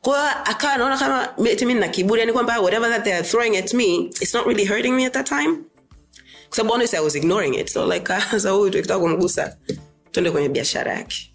[0.06, 3.74] kwa akawa anaona kama eti mi kiburi yani kwamba whatever that they are throwing at
[3.74, 5.56] me it's not really hurting me at that time.
[6.48, 7.68] Kwa sababu honestly i was ignoring it.
[7.68, 9.56] So like sasa huyu tukitaka kumgusa
[10.12, 11.32] twende kwenye biashara yake.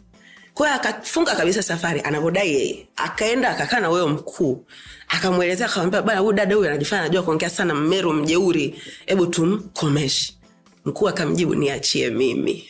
[0.54, 2.88] Kwa akafunga kabisa safari anavyodai yeye.
[2.96, 4.66] Akaenda akakaa na wewe mkuu.
[5.08, 8.82] Akamwelezea akamwambia bana huyu dada huyu anajifanya anajua kuongea sana mmeru mjeuri.
[9.06, 10.34] Hebu tumkomeshe.
[10.86, 12.70] Mkuu akamjibu niachie mimi.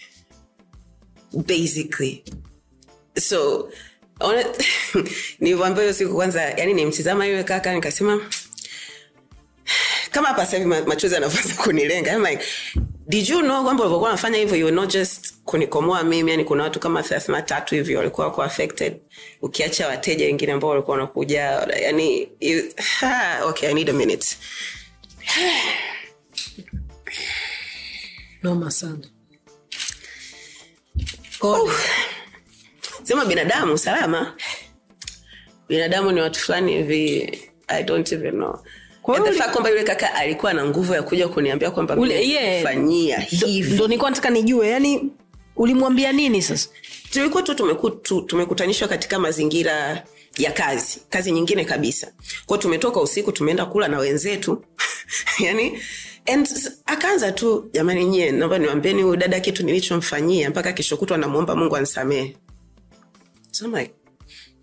[1.33, 2.23] Basically.
[3.19, 3.69] So
[5.39, 8.21] nilivyoambia hiyo siku kwanza yani nimtizama yule kaka nikasema
[10.11, 12.11] kama hapa sahivi machozi yanavyoanza kunilenga.
[12.11, 12.43] I'm like
[13.07, 16.79] did you know kwamba ulivyokuwa unafanya hivyo you not just kunikomoa mimi yani kuna watu
[16.79, 18.97] kama thelathini na tatu hivyo walikuwa wako affected
[19.41, 21.41] ukiacha wateja wengine ambao walikuwa wanakuja
[21.81, 22.63] yani you,
[22.99, 24.27] ha, okay i need a minute.
[28.43, 28.97] Noma sana
[33.11, 34.33] sema binadamu salama.
[35.69, 37.37] Binadamu ni watu fulani hivi
[37.67, 38.59] i don't even know.
[39.01, 43.27] Kwamba yule kaka alikuwa na nguvu ya kuja kuniambia kwamba Ule- yeah.
[43.29, 45.11] hivi ndo nilikuwa nataka nijue yani
[45.55, 46.69] ulimwambia nini sasa?
[47.13, 50.03] Tulikuwa tu tumeku, tu, tumekutanishwa katika mazingira
[50.37, 52.11] ya kazi kazi nyingine kabisa.
[52.45, 54.63] Kwao tumetoka usiku tumeenda kula na wenzetu.
[55.39, 55.79] Yani
[56.33, 56.47] and
[56.85, 61.75] akaanza tu jamani nyie naomba niwambieni huyu dada kitu nilichomfanyia mpaka kesho kutwa namwomba mungu
[61.75, 62.35] ansamehe
[63.61, 63.93] so I'm like,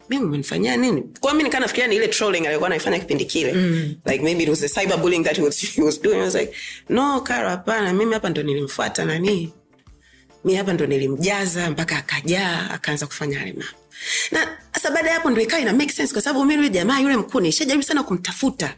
[0.09, 1.03] mimi umenifanyia nini?
[1.21, 3.53] Kwa mi nikaa nafikiria ni ile trolling aliyokuwa anaifanya kipindi kile.
[3.53, 3.95] Mm.
[4.07, 6.17] like maybe it was the cyber bullying that he was, he was doing.
[6.17, 6.53] I was like
[6.89, 7.93] no karo hapana.
[7.93, 9.53] Mimi hapa ndo nilimfuata nani.
[10.45, 13.67] mi hapa ndo nilimjaza mpaka akajaa akaanza kufanya yale mambo.
[14.33, 17.01] Na sasa baada ya hapo ndo ikawa ina make sense kwa sababu mi yule jamaa
[17.01, 18.75] yule mkuu nishajaribu sana kumtafuta.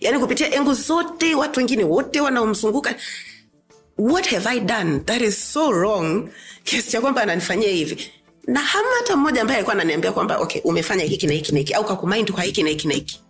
[0.00, 2.94] Yaani kupitia engo zote watu wengine wote wanaomzunguka.
[3.98, 5.00] What have i done?
[5.00, 6.28] That is so wrong.
[6.64, 8.10] Kiasi cha kwamba ananifanyia hivi
[8.46, 11.74] na hamna hata mmoja ambaye alikuwa ananiambia kwamba okay umefanya hiki na hiki na hiki
[11.74, 13.20] au kakumind kwa hiki na hiki na hiki.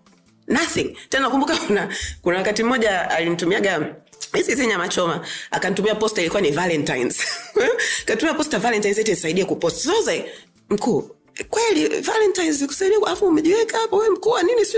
[0.49, 0.97] Nothing.
[1.09, 1.89] Tena nakumbuka kuna
[2.23, 3.95] kuna wakati mmoja alimtumiaga
[4.35, 7.21] hizi nyama choma akanitumia posta ilikuwa ni valentines.
[8.07, 9.77] Katumia posta valentines eti nisaidie kupost.
[9.77, 9.93] So
[10.71, 11.11] mkuu
[11.49, 14.77] kweli valentines kusaidia alafu umejiweka hapo we mkuu nini si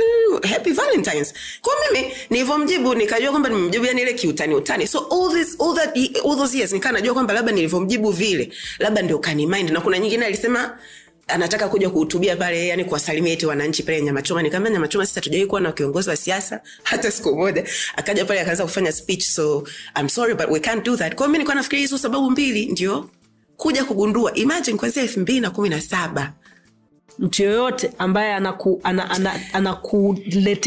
[0.48, 1.34] happy valentines.
[1.62, 4.86] Kwa mimi nilivyomjibu nikajua kwamba nimemjibu yani ile kiutani utani.
[4.86, 9.02] So all this all that all those years nikaa najua kwamba labda nilivyomjibu vile labda
[9.02, 10.78] ndio kanimind na kuna nyingine alisema
[11.28, 14.42] anataka kuja kuhutubia pale yani kuwasalimia eti wananchi pale nyamachoma.
[14.42, 17.64] Nikaambia nyamachoma sisi hatujawai kuwa na kiongozi wa siasa hata siku moja.
[17.96, 19.66] Akaja pale akaanza kufanya speech so
[20.00, 21.14] I'm sorry but we can't do that.
[21.14, 23.10] Kwa hiyo mi nilikuwa nafikiria hizo sababu mbili ndio
[23.56, 24.34] kuja kugundua.
[24.34, 26.32] Imagine kwanzia elfu mbili na kumi na saba
[27.18, 29.38] mtu yoyote ambaye anakuletea ana,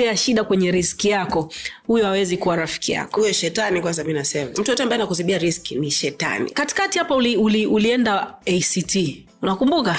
[0.08, 1.50] ana, shida kwenye riski yako
[1.88, 3.22] huyo hawezi kuwa rafiki yako.
[3.22, 4.52] Huyo shetani kwanza mi nasema.
[4.52, 6.52] Mtu yote ambaye anakuzibia riski ni shetani.
[6.52, 8.98] Katikati hapa uli, uli, ulienda act
[9.42, 9.96] unakumbuka?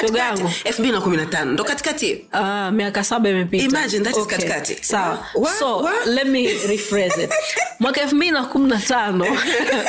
[0.00, 0.34] Shoga
[0.64, 1.52] elfu mbili na kumi na tano.
[1.52, 2.24] Ndo katikati.
[2.32, 3.64] Ah, miaka saba imepita.
[3.64, 4.74] Imagine, that is katikati.
[4.84, 5.26] sawa.
[5.58, 7.30] So let me rephrase it.
[7.80, 9.26] Mwaka elfu mbili na kumi na tano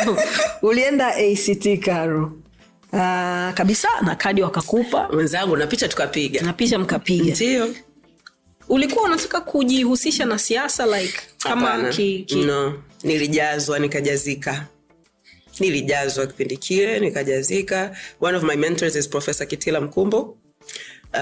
[0.62, 2.32] ulienda act karo
[2.94, 7.76] Ah, kabisa na kadi wakakupa mwenzangu na picha tukapiga na picha mkapiga ndio
[8.70, 14.66] ulikuwa unataka kujihusisha na siasa like kama ki, ki, no nilijazwa nikajazika
[15.60, 20.38] nilijazwa kipindi kile nikajazika one of my mentors is professor kitila mkumbo
[21.14, 21.20] Uh,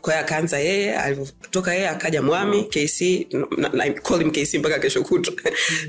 [0.00, 3.00] kwa hiyo akaanza yeye alivyotoka yeye akaja mwami kc
[3.58, 5.34] na- na- call him kc mpaka kesho kutwa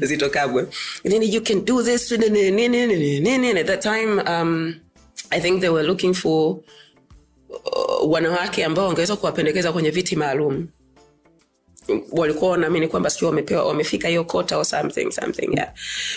[0.01, 0.67] zitokabwe
[1.03, 4.75] nini you can do this nini nini nini at that time um,
[5.31, 6.57] i think they were looking for
[7.49, 10.67] uh, wanawake ambao wangeweza kuwapendekeza kwenye viti maalum
[12.11, 15.73] walikuwa wanaamini kwamba sijui wamepewa wamefika hiyo kota or something something yeah.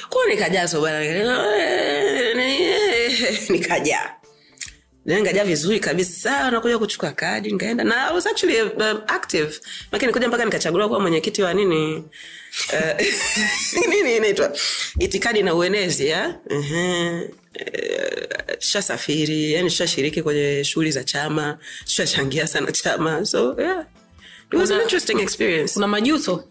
[0.09, 1.47] kwao nikajazwa bwana
[3.49, 4.24] nikajaa
[5.05, 6.51] Na nikajaa vizuri kabisa.
[6.51, 7.85] Nakuja kuchukua kadi nikaenda.
[7.85, 9.61] Na I was actually uh, active.
[9.93, 12.05] Lakini nikuja mpaka nikachaguliwa kuwa mwenyekiti wa nini?
[12.73, 13.07] Uh,
[13.91, 14.57] nini inaitwa?
[14.99, 16.35] Itikadi na uenezi ya?
[16.49, 17.25] Uh-huh.
[17.25, 23.27] Uh, shasafiri yani shashiriki kwenye shughuli za chama shachangia sana chama.
[23.27, 23.87] So yeah.
[24.53, 25.75] It was an interesting experience.
[25.75, 26.45] kuna majuto?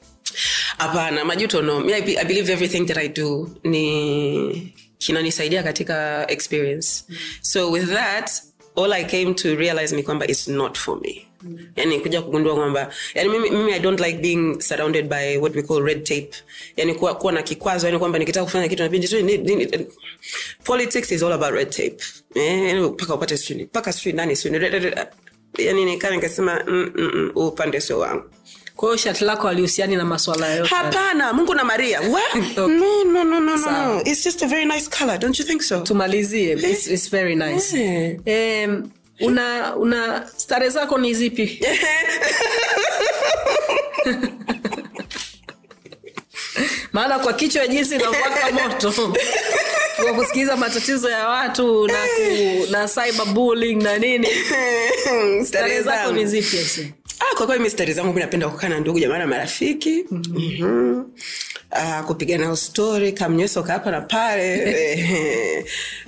[0.78, 1.80] Hapana majuto no.
[1.80, 4.74] Me, I, i believe everything that i do ni
[5.06, 7.04] kinanisaidia katika experience.
[7.42, 8.32] So with that
[8.76, 11.28] all i came to realize ni kwamba its not for me.
[11.76, 15.84] Yani kuja kugundua kwamba yani mimi, i don't like being surrounded by what we call
[15.84, 16.30] red tape.
[16.78, 18.90] Yani kuwa, kuwa na kikwazo yani kwamba nikitaka kufanya kitu
[19.22, 19.88] ni-
[20.64, 21.98] politics is all about red tape.
[22.36, 24.60] Eh, mpaka upate sijui mpaka sijui nani sijui
[25.58, 28.24] yani nikaa nikasema mm, mm, mm, upande sio wangu
[28.76, 30.76] kwa hiyo shati lako alihusiani na maswala yote.
[30.76, 32.02] Hapana mungu na maria.
[32.02, 32.36] What?
[32.58, 34.02] no, no, no, no, no, no.
[34.06, 35.18] It's just a very nice color.
[35.18, 35.82] Don't you think so?
[35.82, 36.52] Tumalizie.
[36.64, 37.74] It's, it's very nice.
[37.74, 38.66] Eh.
[38.66, 41.60] um, una una stare zako ni zipi?
[46.94, 49.14] Maana kwa kichwa jinsi inavyowaka moto.
[49.96, 54.28] Kwa kusikiliza matatizo ya watu na, ku, na cyberbullying na nini.
[54.28, 56.94] Stare stare zako ni zipi
[57.32, 60.06] Ah, kwa kweli mi stari zangu mi napenda kukaa na ndugu jamaa na marafiki.
[60.12, 61.04] Mhm.
[61.72, 64.54] Ah, kupiga nao stori kamnyweso kahapa na pale.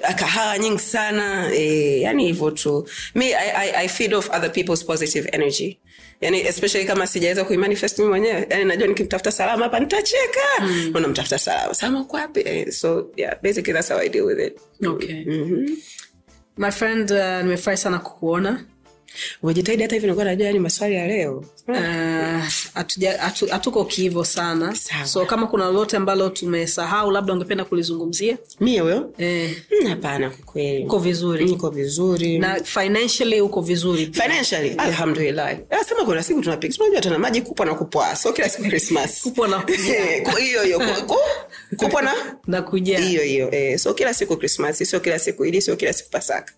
[0.08, 1.54] Eh, kahawa nyingi sana.
[1.56, 2.88] Eh, yani hivyo tu.
[3.16, 5.80] Mi I, I, I feed off other people's positive energy.
[6.22, 8.48] Yani especially kama sijaweza kuimanifest mi mwenyewe.
[8.50, 10.40] Yani najua nikimtafuta salama hapa nitacheka.
[10.62, 10.92] Mm.
[10.96, 11.74] unamtafuta salama?
[11.74, 14.58] Salama kwapi eh, so yeah basically that's how i deal with it.
[14.88, 15.26] Okay.
[16.58, 18.66] my friend uh, nimefurahi sana kukuona
[19.44, 21.46] umejitahidi hata hivi nilikuwa najua yani maswali ya leo.
[21.68, 22.48] Uh,
[23.50, 24.76] hatuko kiivo sana.
[24.76, 25.06] Sawa.
[25.06, 28.38] so kama kuna lolote ambalo tumesahau labda ungependa kulizungumzia?
[28.60, 29.52] Mie huyo eh,
[29.82, 30.84] Mm, hapana kweli.
[30.86, 31.46] Uko vizuri?
[31.46, 32.40] Niko vizuri.
[32.40, 35.58] Na financially uko vizuri financially alhamdulillah.
[35.72, 39.22] Nasema kuna siku tunapiga tunajua tuna maji kupwa na kupwa so kila siku christmas.
[39.24, 39.64] Kupwa na
[40.40, 41.16] hiyo hiyo ku-
[41.78, 42.14] kupwa na
[42.48, 43.00] na kuja.
[43.00, 43.50] hiyo hiyo.
[43.52, 46.54] Eh, so kila siku christmas sio kila siku ili sio kila siku pasaka.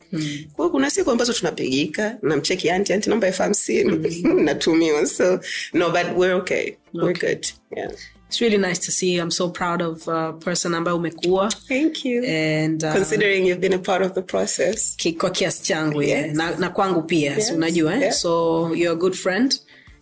[0.53, 3.97] Kwa kuna siku ambazo tunapigika namcheki anti anti namba elfu hamsini.
[4.43, 5.39] Natumiwa so
[5.73, 7.47] no but we're okay we're good
[7.77, 7.91] yeah
[8.29, 9.21] it's really nice to see you.
[9.23, 12.23] i'm so proud of uh, person ambayo umekuwa Thank you.
[12.25, 14.95] and uh, Considering you've been a part of the process.
[14.97, 16.09] ki- kwa kiasi changu Yes.
[16.11, 16.33] yeah.
[16.35, 17.51] na, na kwangu pia Yes.
[17.51, 18.01] unajua eh?
[18.01, 18.13] Yeah.
[18.13, 19.59] so you're a good friend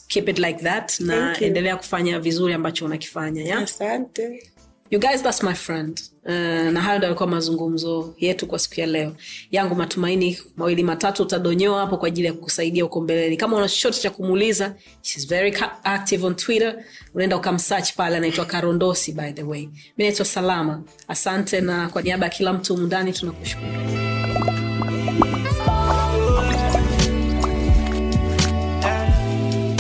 [0.07, 1.47] keep it like that na you.
[1.47, 3.61] endelea kufanya vizuri ambacho unakifanya yeah?
[3.61, 4.49] Asante.
[4.91, 6.01] You guys that's my friend.
[6.25, 6.31] Uh,
[6.71, 9.15] na hayo ndo alikuwa mazungumzo yetu kwa siku ya leo.
[9.51, 13.37] Yangu matumaini mawili matatu utadonyoa hapo kwa ajili ya kukusaidia huko mbeleni.
[13.37, 16.83] Kama una chochote cha kumuuliza shes very active on twitter.
[17.13, 19.61] Unaenda ukamsearch pale anaitwa karondosi by the way.
[19.97, 20.83] Mi naitwa salama.
[21.07, 23.71] Asante na kwa niaba ya kila mtu humu ndani tunakushukuru.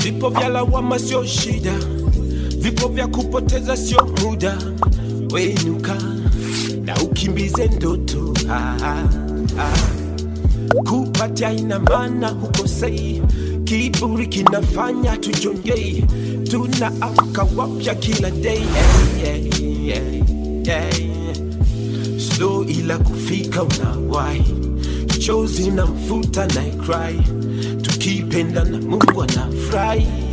[0.03, 1.73] Vipo vya lawama sio shida
[2.65, 4.57] vipo vya kupoteza sio muda.
[5.31, 5.95] Wenuka
[6.85, 8.33] na ukimbize ndoto.
[8.49, 9.03] Ah, ah,
[9.59, 9.77] ah.
[10.89, 11.49] kupatia
[12.29, 13.21] hukosei
[13.63, 16.05] kiburi kinafanya tujongei
[16.49, 18.59] tunaamka wapya kila day.
[19.21, 20.21] Hey, hey, hey,
[20.63, 22.19] hey.
[22.19, 24.43] slow ila kufika unawai
[25.19, 27.19] chozi na mfuta na cry.
[27.81, 30.24] Tukipenda na mungu anafurahi.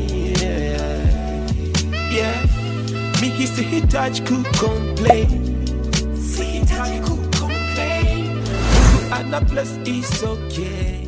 [2.17, 2.45] Yeah.
[3.21, 5.29] mimi sihitaji kucomplain
[6.37, 11.07] sihitaji kucomplain mungu ana bless is okay